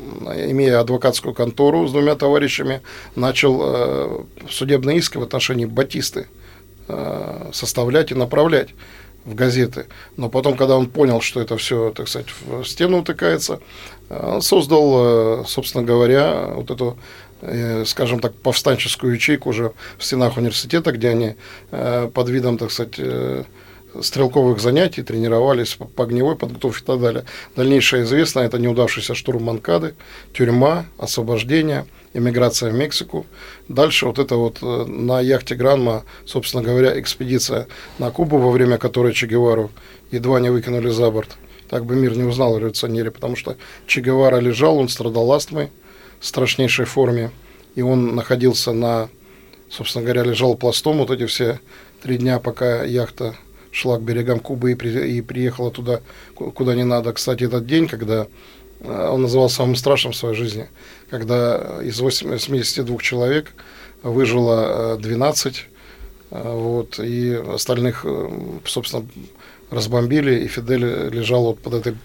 [0.51, 2.81] имея адвокатскую контору с двумя товарищами,
[3.16, 6.27] начал э, судебные иски в отношении Батисты
[6.88, 8.68] э, составлять и направлять
[9.24, 9.87] в газеты.
[10.16, 13.61] Но потом, когда он понял, что это все, так сказать, в стену утыкается,
[14.09, 16.98] э, он создал, э, собственно говоря, вот эту
[17.42, 21.37] э, скажем так, повстанческую ячейку уже в стенах университета, где они
[21.70, 23.00] под видом, так сказать,
[24.00, 27.24] стрелковых занятий тренировались по огневой подготовке и так далее.
[27.56, 29.94] Дальнейшее известно, это неудавшийся штурм Манкады,
[30.33, 33.27] тюрьма, освобождение, эмиграция в Мексику.
[33.68, 37.66] Дальше вот это вот э, на яхте Гранма, собственно говоря, экспедиция
[37.99, 39.70] на Кубу, во время которой Че Гевару
[40.11, 41.37] едва не выкинули за борт.
[41.68, 45.70] Так бы мир не узнал о революционере, потому что Че Гевара лежал, он страдал астмой
[46.18, 47.31] в страшнейшей форме,
[47.77, 49.09] и он находился на,
[49.68, 51.61] собственно говоря, лежал пластом вот эти все
[52.03, 53.37] три дня, пока яхта
[53.70, 56.01] шла к берегам Кубы и, при- и приехала туда,
[56.35, 57.12] ку- куда не надо.
[57.12, 58.27] Кстати, этот день, когда
[58.81, 60.68] э, он называл самым страшным в своей жизни,
[61.11, 63.53] когда из 82 человек
[64.03, 65.66] выжило э, 12,
[66.31, 68.29] э, вот, и остальных, э,
[68.64, 69.07] собственно,
[69.70, 71.96] разбомбили, и Фидель лежал вот под этой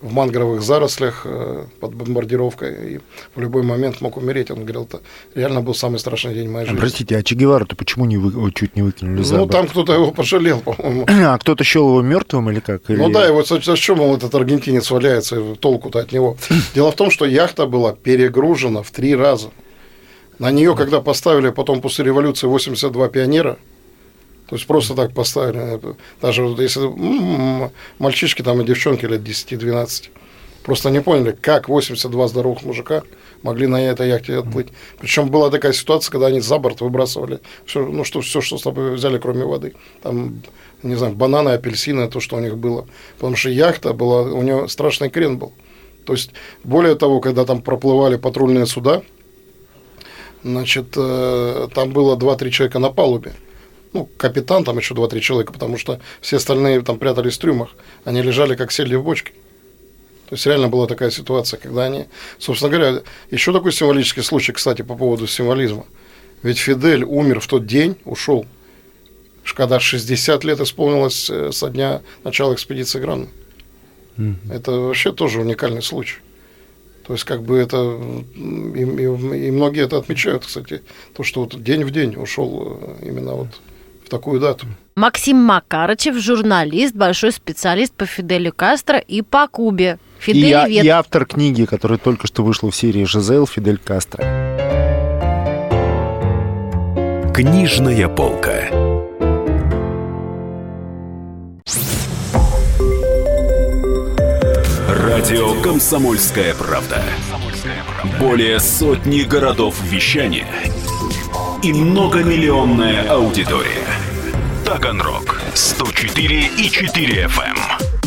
[0.00, 3.00] в мангровых зарослях э, под бомбардировкой и
[3.34, 4.50] в любой момент мог умереть.
[4.50, 5.00] Он говорил, это
[5.34, 6.80] реально был самый страшный день моей жизни.
[6.80, 9.52] Простите, а Че Гевару-то почему не вы, чуть не выкинули за ну, борт?
[9.52, 11.06] там кто-то его пожалел, по-моему.
[11.30, 12.88] А кто-то счел его мертвым или как?
[12.88, 16.36] Или- Ну да, и вот зачем он этот аргентинец валяется, толку-то от него.
[16.74, 19.50] Дело в том, что яхта была перегружена в три раза.
[20.38, 23.58] На нее, когда поставили потом после революции 82 пионера,
[24.50, 25.80] то есть просто так поставили,
[26.20, 30.10] даже вот если м, мальчишки там и девчонки лет 10-12,
[30.64, 33.04] просто не поняли, как 82 здоровых мужика
[33.42, 34.66] могли на этой яхте отплыть.
[34.98, 38.62] Причем была такая ситуация, когда они за борт выбрасывали все, ну что, все, что с
[38.62, 39.74] собой взяли, кроме воды.
[40.02, 40.42] Там,
[40.82, 42.88] не знаю, бананы, апельсины, то, что у них было.
[43.18, 45.52] Потому что яхта была, у нее страшный крен был.
[46.06, 46.32] То есть,
[46.64, 49.02] более того, когда там проплывали патрульные суда,
[50.42, 53.32] значит, э, там было 2-3 человека на палубе.
[53.92, 57.70] Ну, капитан, там еще 2-3 человека, потому что все остальные там прятались в трюмах.
[58.04, 59.32] Они лежали как сельди в бочке.
[60.28, 62.04] То есть реально была такая ситуация, когда они...
[62.38, 65.86] Собственно говоря, еще такой символический случай, кстати, по поводу символизма.
[66.44, 68.46] Ведь Фидель умер в тот день, ушел,
[69.56, 73.26] когда 60 лет исполнилось э, со дня начала экспедиции Гранма.
[74.52, 76.18] Это вообще тоже уникальный случай.
[77.06, 77.98] То есть, как бы это,
[78.36, 78.38] и,
[78.82, 80.82] и- и многие это отмечают, кстати,
[81.14, 83.48] то, что вот день в день ушел э, именно вот
[84.10, 84.66] такую дату.
[84.96, 89.98] Максим Макарычев, журналист, большой специалист по Фиделю Кастро и по Кубе.
[90.18, 90.84] и, Фидель я- Вет.
[90.84, 94.22] и автор книги, которая только что вышла в серии «Жизел Фидель Кастро».
[97.34, 98.68] Книжная полка.
[104.88, 107.02] Радио «Комсомольская правда».
[108.18, 110.46] Более сотни городов вещания
[111.62, 113.86] и многомиллионная аудитория.
[114.70, 117.40] Таганрог 104 и 4 FM.
[117.42, 117.56] эм.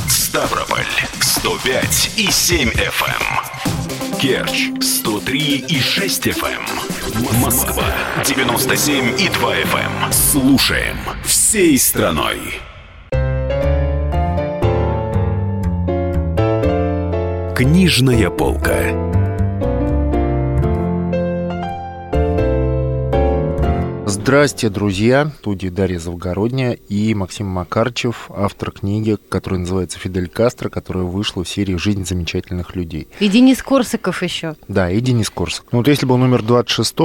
[0.08, 0.86] Ставрополь
[1.20, 4.18] 105 и 7 FM.
[4.18, 6.62] Керчь 103 и 6 FM.
[7.42, 7.84] Москва
[8.24, 10.14] 97 и 2 FM.
[10.14, 10.96] Слушаем
[11.26, 12.40] всей страной.
[17.58, 19.23] Книжная полка.
[24.24, 25.26] Здрасте, друзья!
[25.26, 31.44] В студии Дарья Завгородняя и Максим Макарчев, автор книги, которая называется «Фидель Кастро», которая вышла
[31.44, 33.10] в серии «Жизнь замечательных людей».
[33.20, 34.56] И Денис Корсаков еще.
[34.70, 35.66] Да, и Денис Корсак.
[35.74, 36.96] Ну вот если бы он умер 26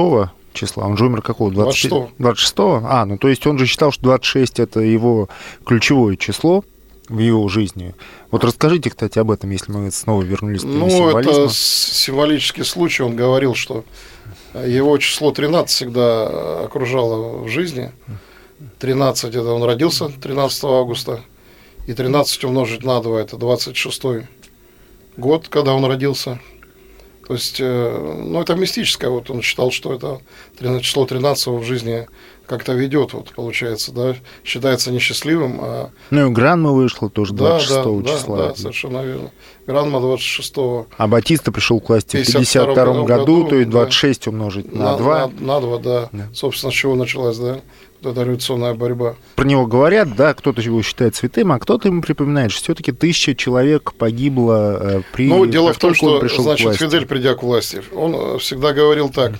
[0.53, 1.51] числа, он же умер какого?
[1.51, 1.93] 26.
[2.19, 5.27] 26 А, ну то есть он же считал, что 26 это его
[5.65, 6.63] ключевое число
[7.09, 7.95] в его жизни.
[8.31, 13.03] Вот расскажите, кстати, об этом, если мы снова вернулись к Ну, это символический случай.
[13.03, 13.83] Он говорил, что
[14.53, 17.91] его число 13 всегда окружало в жизни.
[18.79, 21.21] 13 это он родился 13 августа.
[21.87, 24.03] И 13 умножить на 2 это 26
[25.17, 26.39] год, когда он родился.
[27.29, 29.11] То есть, э, ну, это мистическое.
[29.11, 30.19] Вот он считал, что это
[30.57, 32.07] 13 число 13 в жизни
[32.47, 37.83] как-то ведет, вот получается, да, считается несчастливым, а Ну и Гранма вышла тоже да, 26
[37.83, 38.37] да, числа.
[38.37, 39.29] Да, да, совершенно верно.
[39.67, 40.53] Гранма 26
[40.97, 43.81] А Батиста пришел к власти в 52 52 году, году, то есть да.
[43.81, 45.27] 26 умножить на 2.
[45.39, 46.09] На, на 2, да.
[46.11, 46.29] Да.
[46.33, 47.59] Собственно, с чего началась, да,
[48.01, 49.15] эта революционная борьба.
[49.35, 53.35] Про него говорят, да, кто-то его считает святым, а кто-то ему припоминает, что все-таки тысяча
[53.35, 55.27] человек погибло э, при...
[55.27, 56.75] Ну, дело в том, что, значит.
[56.75, 59.33] Фидель, придя к власти, он э, всегда говорил так.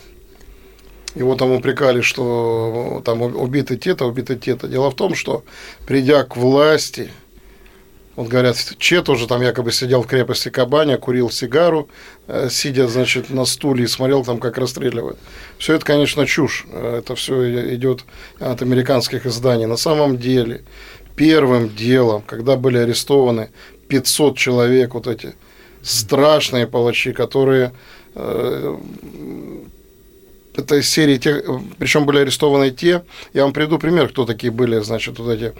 [1.15, 4.67] Его там упрекали, что э, там убиты те-то, убиты те-то.
[4.67, 5.43] Дело в том, что
[5.87, 7.09] придя к власти,
[8.19, 11.87] вот говорят, Че тоже там якобы сидел в крепости Кабаня, курил сигару,
[12.27, 15.17] э, сидя, значит, на стуле и смотрел там, как расстреливают.
[15.57, 16.67] Все это, конечно, чушь.
[16.69, 18.03] Э, Это все идет
[18.41, 19.67] от американских изданий.
[19.67, 20.65] На самом деле,
[21.15, 23.51] первым делом, когда были арестованы
[23.87, 25.35] 500 человек, вот эти
[25.81, 27.71] страшные палачи, которые
[28.15, 28.77] э,
[30.59, 31.43] это из серии тех,
[31.77, 33.03] причем были арестованы те,
[33.33, 35.53] я вам приведу пример, кто такие были, значит, вот эти,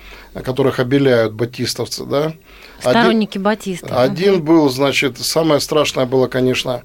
[0.44, 2.34] которых обеляют батистовцы, да.
[2.80, 4.02] Сторонники Батиста.
[4.02, 6.84] Один был, значит, самое страшное было, конечно,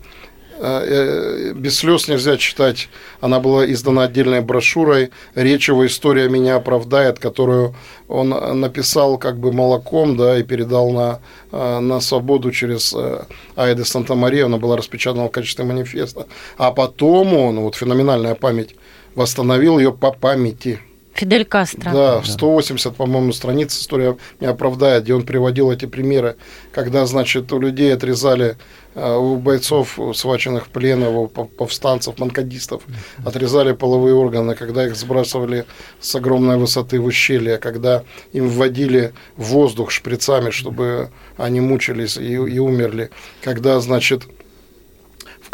[0.60, 2.88] без слез нельзя читать.
[3.20, 7.74] Она была издана отдельной брошюрой «Речь его история меня оправдает», которую
[8.08, 11.20] он написал как бы молоком, да, и передал на,
[11.52, 13.24] э, на свободу через э,
[13.56, 14.46] Айде Санта-Мария.
[14.46, 16.26] Она была распечатана в качестве манифеста.
[16.56, 18.76] А потом он, вот феноменальная память,
[19.14, 20.80] восстановил ее по памяти.
[21.14, 21.92] Фидель Кастро.
[21.92, 26.36] Да, в 180, по-моему, страниц история не оправдает, где он приводил эти примеры,
[26.72, 28.56] когда, значит, у людей отрезали,
[28.96, 32.82] э, у бойцов, схваченных в плен, у пов- повстанцев, манкадистов,
[33.24, 35.66] отрезали половые органы, когда их сбрасывали
[36.00, 38.02] с огромной высоты в ущелье, когда
[38.32, 43.10] им вводили воздух шприцами, чтобы они мучились и, и умерли,
[43.40, 44.24] когда, значит,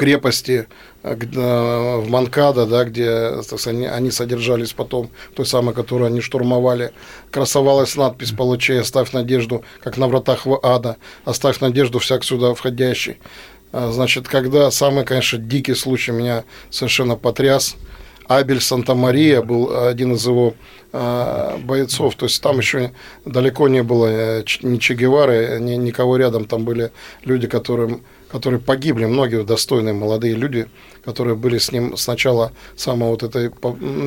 [0.01, 0.67] крепости
[1.03, 3.35] э, э, в Манкадо, да, где
[3.67, 6.93] они, они содержались потом, той самой, которую они штурмовали,
[7.31, 10.97] красовалась надпись «Получай, оставь надежду, как на вратах в ада,
[11.27, 13.19] оставь надежду всяк сюда входящий».
[13.73, 17.77] А, Значит, когда самый, конечно, дикий случай меня совершенно потряс,
[18.27, 20.55] Абель Санта-Мария был один из его
[20.95, 22.93] а, бойцов, то есть там еще
[23.27, 26.91] далеко не было э, ни Че Гевары, ни никого рядом, там были
[27.23, 30.66] люди, которым, которые погибли, многие достойные молодые люди,
[31.05, 33.51] которые были с ним сначала самой вот этой,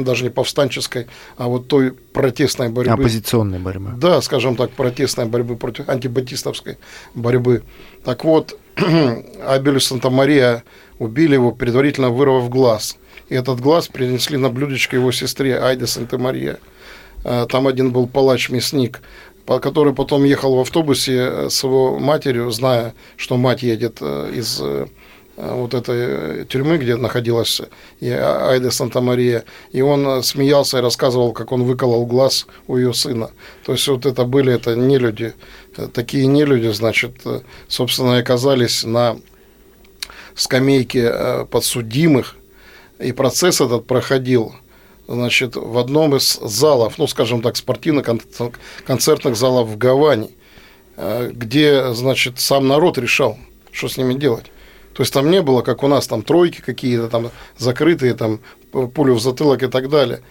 [0.03, 1.07] даже не повстанческой,
[1.37, 2.93] а вот той протестной борьбы.
[2.93, 3.91] Оппозиционная борьба.
[3.97, 6.77] Да, скажем так, протестной борьбы против антибатистовской
[7.13, 7.63] борьбы.
[8.03, 8.57] Так вот,
[9.45, 10.63] Абелю Санта-Мария
[10.99, 12.97] убили его, предварительно вырвав глаз.
[13.29, 16.59] И этот глаз принесли на блюдечко его сестре Айде Санта-Мария.
[17.23, 19.01] Э, Там один был палач-мясник,
[19.45, 24.59] который потом ехал в автобусе э, с его матерью, зная, что мать едет э, из
[24.61, 24.87] э,
[25.35, 27.61] вот этой тюрьмы, где находилась
[27.99, 33.31] и Айда Санта-Мария, и он смеялся и рассказывал, как он выколол глаз у ее сына.
[33.65, 35.33] То есть вот это были это не люди,
[35.93, 37.15] такие не люди, значит,
[37.67, 39.17] собственно, оказались на
[40.35, 42.35] скамейке подсудимых,
[42.99, 44.53] и процесс этот проходил
[45.07, 50.29] значит, в одном из залов, ну, скажем так, спортивно-концертных залов в Гаване,
[50.97, 53.37] э, где, значит, сам народ решал,
[53.71, 54.45] что с ними делать.
[54.93, 58.39] То есть там не было, как у нас, там тройки какие-то там закрытые, там
[58.71, 60.21] пулю в затылок и так далее.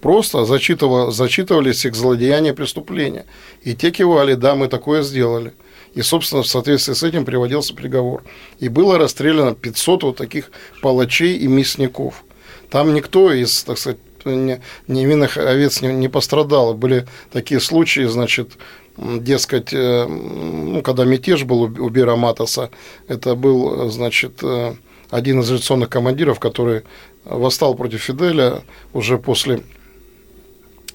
[0.00, 3.24] просто зачитывал, зачитывались их злодеяния преступления.
[3.62, 5.52] И те кивали, да, мы такое сделали.
[5.94, 8.24] И, собственно, в соответствии с этим приводился приговор.
[8.58, 10.50] И было расстреляно 500 вот таких
[10.80, 12.24] палачей и мясников.
[12.68, 16.74] Там никто из, так сказать, невинных овец не, не пострадал.
[16.74, 18.58] Были такие случаи, значит,
[18.96, 22.70] дескать, э, ну, когда мятеж был у Бера Матаса,
[23.08, 24.74] это был, значит, э,
[25.10, 26.82] один из революционных командиров, который
[27.24, 28.62] восстал против Фиделя
[28.92, 29.62] уже после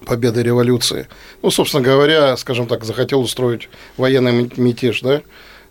[0.05, 1.07] победы революции.
[1.41, 5.21] Ну, собственно говоря, скажем так, захотел устроить военный мятеж, да,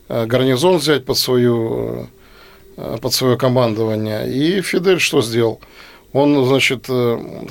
[0.08, 2.08] э, гарнизон взять под свою
[3.00, 4.30] под свое командование.
[4.30, 5.60] И Фидель что сделал?
[6.16, 6.88] Он, значит,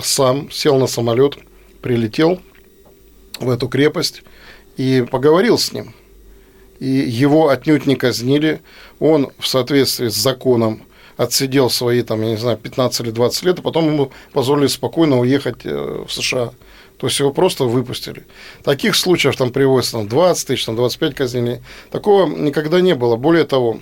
[0.01, 1.37] сам сел на самолет,
[1.81, 2.41] прилетел
[3.39, 4.23] в эту крепость,
[4.75, 5.93] и поговорил с ним.
[6.79, 8.61] И его отнюдь не казнили.
[8.99, 10.81] Он в соответствии с законом
[11.15, 15.19] отсидел свои, там, я не знаю, 15 или 20 лет, а потом ему позволили спокойно
[15.19, 16.51] уехать э, в США.
[16.97, 18.25] То есть его просто выпустили.
[18.63, 21.61] Таких случаев там приводится там, 20 тысяч, там, 25 казнили.
[21.91, 23.15] Такого никогда не было.
[23.15, 23.79] Более того,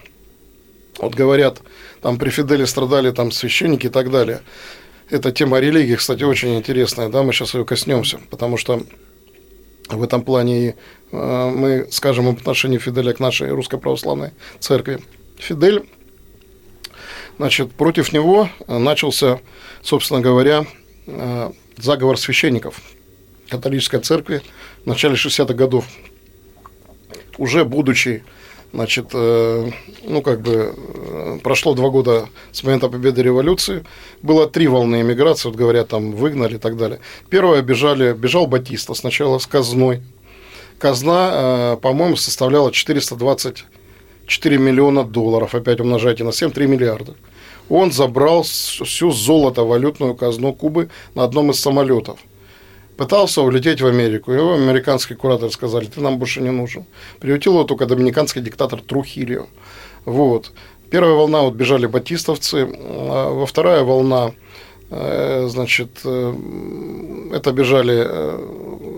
[0.99, 1.61] вот говорят,
[2.01, 4.41] там при Фиделе страдали там священники и так далее.
[5.09, 8.81] Эта тема религии, кстати, очень интересная, да, мы сейчас ее коснемся, потому что
[9.89, 10.75] в этом плане
[11.11, 14.99] э, мы скажем об отношении Фиделя к нашей русской православной церкви.
[15.37, 15.83] Фидель,
[17.37, 19.39] значит, против него начался,
[19.81, 20.65] собственно говоря,
[21.05, 22.81] э, заговор священников
[23.49, 24.41] католической церкви
[24.83, 25.85] в начале 60-х годов.
[27.37, 28.23] Уже будучи
[28.73, 29.69] Значит, э,
[30.03, 33.85] ну, как бы э, прошло два года с момента победы революции.
[34.23, 36.99] Было три волны эмиграции, вот говорят, там выгнали и так далее.
[37.29, 40.01] Первая бежали, бежал Батиста сначала с казной.
[40.79, 45.53] Казна, э, по-моему, составляла 424 миллиона долларов.
[45.53, 47.13] Опять умножайте на 7, 3 миллиарда.
[47.69, 52.17] Он забрал всю золото, валютную казну Кубы на одном из самолетов–
[52.97, 54.31] пытался улететь в Америку.
[54.31, 56.85] Его американские кураторы сказали, ты нам больше не нужен.
[57.19, 59.47] Приютил его только доминиканский диктатор Трухильо.
[60.05, 60.51] Вот.
[60.89, 64.33] Первая волна вот бежали батистовцы, а во вторая волна,
[64.91, 66.33] э, значит, э,
[67.33, 68.92] это бежали э,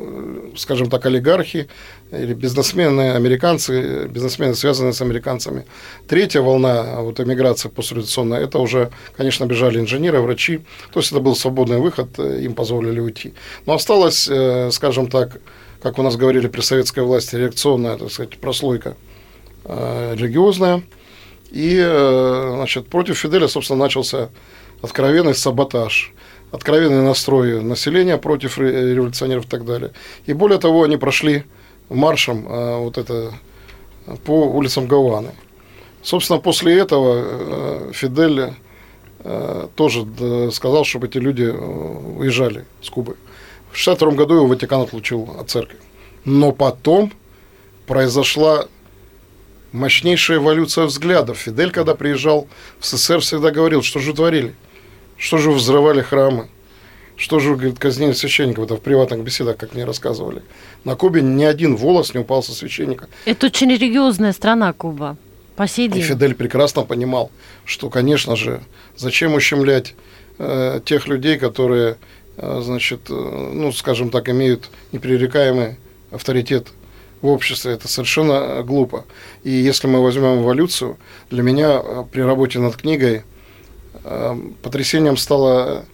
[0.57, 1.67] скажем так, олигархи
[2.11, 5.65] или бизнесмены, американцы, бизнесмены, связанные с американцами.
[6.07, 10.59] Третья волна вот, эмиграции постреволюционная, это уже, конечно, бежали инженеры, врачи,
[10.93, 13.33] то есть это был свободный выход, им позволили уйти.
[13.65, 15.39] Но осталось, э, скажем так,
[15.81, 18.95] как у нас говорили при советской власти, реакционная, так сказать, прослойка
[19.65, 20.83] э, религиозная.
[21.51, 24.29] И, э, значит, против Фиделя, собственно, начался
[24.81, 26.13] откровенный саботаж–
[26.51, 29.91] откровенный настрой населения против революционеров и так далее.
[30.25, 31.43] И более того, они прошли
[31.89, 33.33] маршем э, вот это
[34.23, 35.31] по улицам Гаваны.
[36.01, 38.53] Собственно, после этого э, Фидель
[39.19, 40.05] э, тоже
[40.51, 43.17] сказал, чтобы эти люди уезжали с Кубы.
[43.71, 45.77] В 1962 году его Ватикан отлучил от церкви.
[46.23, 47.11] Но потом
[47.87, 48.65] произошла
[49.73, 51.37] мощнейшая эволюция взглядов.
[51.37, 52.47] Фидель, когда приезжал
[52.79, 54.55] в СССР, всегда говорил, что же творили–
[55.17, 56.47] что же вы взрывали храмы?
[57.17, 58.65] Что же, говорит, казнили священников?
[58.65, 60.41] Это в приватных беседах, как мне рассказывали.
[60.83, 63.07] На Кубе ни один волос не упал со священника.
[63.23, 65.15] Это очень религиозная страна Куба.
[65.55, 66.01] По сей день.
[66.01, 67.31] И Фидель прекрасно понимал,
[67.63, 68.61] что, конечно же,
[68.97, 69.95] зачем ущемлять
[70.37, 71.95] э, тех людей, которые,
[72.35, 75.77] э, значит, э, ну, скажем так, имеют непререкаемый
[76.11, 76.67] авторитет
[77.21, 77.71] в обществе.
[77.71, 79.05] Это совершенно глупо.
[79.43, 80.97] И если мы возьмем эволюцию,
[81.29, 83.23] для меня э, при работе над книгой–
[84.61, 85.85] потрясением стала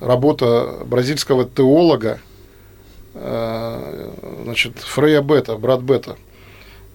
[0.00, 2.20] работа бразильского теолога,
[3.14, 4.10] э,
[4.44, 6.16] значит, Фрея Бета, брат Бета.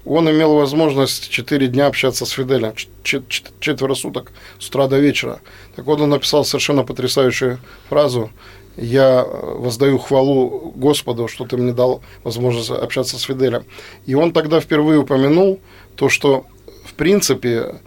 [0.06, 2.74] Он имел возможность четыре дня общаться с Фиделем,
[3.04, 5.42] четверо суток, с утра до вечера.
[5.76, 7.60] Так вот, он написал совершенно потрясающую
[7.90, 8.30] фразу
[8.78, 13.66] «Я воздаю хвалу Господу, что ты мне дал возможность общаться с Фиделем».
[14.06, 15.60] И он тогда впервые упомянул
[15.96, 16.46] то, что,
[16.86, 17.87] в принципе, Э,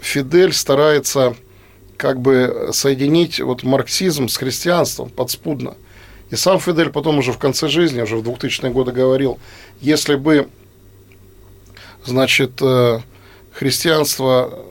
[0.00, 1.36] Фидель старается
[1.96, 5.74] как бы соединить вот марксизм с христианством подспудно.
[6.30, 9.38] И сам Фидель потом уже в конце жизни, уже в 2000-е годы говорил,
[9.80, 10.48] если бы,
[12.04, 13.00] значит, э,
[13.52, 14.64] христианство,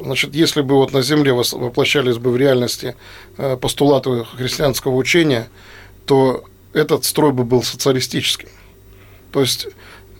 [0.00, 2.96] значит, если бы вот на земле воплощались бы в реальности
[3.36, 5.48] э, постулаты христианского учения,
[6.06, 8.48] то этот строй бы был социалистическим.
[9.32, 9.68] То есть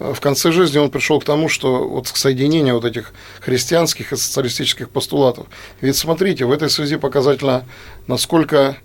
[0.00, 4.88] в конце жизни он пришел к тому, что вот соединение вот этих христианских и социалистических
[4.88, 5.46] постулатов.
[5.82, 7.66] Ведь смотрите, в этой связи показательно,
[8.06, 8.78] насколько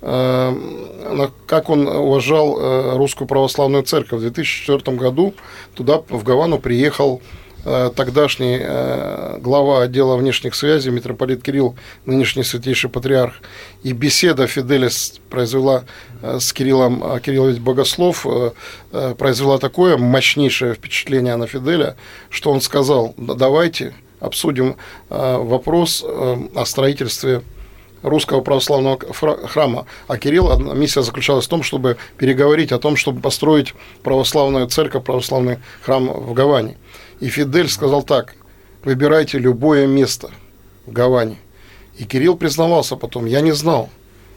[0.00, 4.20] э, как он уважал э, русскую православную церковь.
[4.20, 5.34] В 2004 году
[5.74, 7.20] туда, в Гавану, приехал
[7.64, 13.34] тогдашний э, глава отдела внешних связей, митрополит Кирилл, нынешний святейший патриарх.
[13.82, 14.90] И беседа Фиделя
[15.28, 15.84] произвела
[16.22, 18.26] с Кириллом, Кирилл ведь богослов,
[19.18, 21.96] произвела такое мощнейшее впечатление на Фиделя,
[22.28, 24.76] что он сказал, давайте обсудим
[25.08, 27.42] вопрос о строительстве
[28.02, 29.86] русского православного храма.
[30.08, 35.58] А Кирилл, миссия заключалась в том, чтобы переговорить о том, чтобы построить православную церковь, православный
[35.82, 36.76] храм в Гаване.
[37.20, 38.34] И Фидель сказал так,
[38.82, 40.30] выбирайте любое место
[40.86, 41.36] в Гаване.
[41.98, 43.90] И Кирилл признавался потом, я не знал,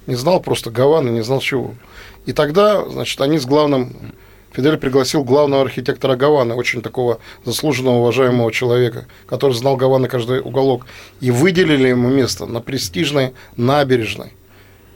[0.05, 1.75] не знал просто Гаваны, не знал чего.
[2.25, 4.13] И тогда, значит, они с главным
[4.51, 10.85] Фидель пригласил главного архитектора Гаваны, очень такого заслуженного, уважаемого человека, который знал Гаваны каждый уголок,
[11.21, 14.33] и выделили ему место на престижной набережной.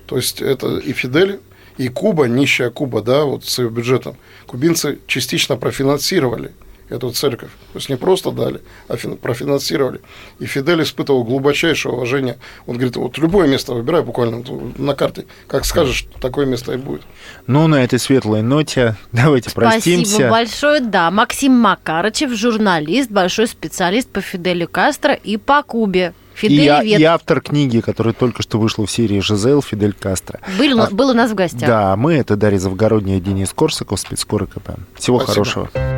[0.08, 1.40] То есть это и Фидель,
[1.78, 6.52] и Куба, нищая Куба, да, вот с ее бюджетом, кубинцы частично профинансировали–
[6.90, 7.50] эту церковь.
[7.74, 10.02] То есть не просто дали, а профинансировали.
[10.40, 12.38] И Фидель испытывал глубочайшее уважение.
[12.66, 14.44] Он говорит, вот любое место выбирай буквально
[14.78, 15.26] на карте.
[15.48, 17.02] Как скажешь, такое место и будет.
[17.46, 20.12] Ну, на этой светлой ноте давайте Спасибо простимся.
[20.12, 20.80] Спасибо большое.
[20.82, 26.14] Да, Максим Макарычев, журналист, большой специалист по Фиделю Кастро и по Кубе.
[26.38, 30.40] Фидель и, и автор книги, которая только что вышла в серии «Жизел» Фидель Кастро.
[30.60, 31.68] Был, а, был у нас в гостях.
[31.68, 34.74] Да, мы, это Дарья Завгородняя, Денис Корсаков, спецкор КП.
[34.96, 35.34] Всего Спасибо.
[35.34, 35.97] хорошего.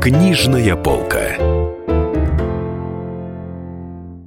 [0.00, 1.49] Книжная полка.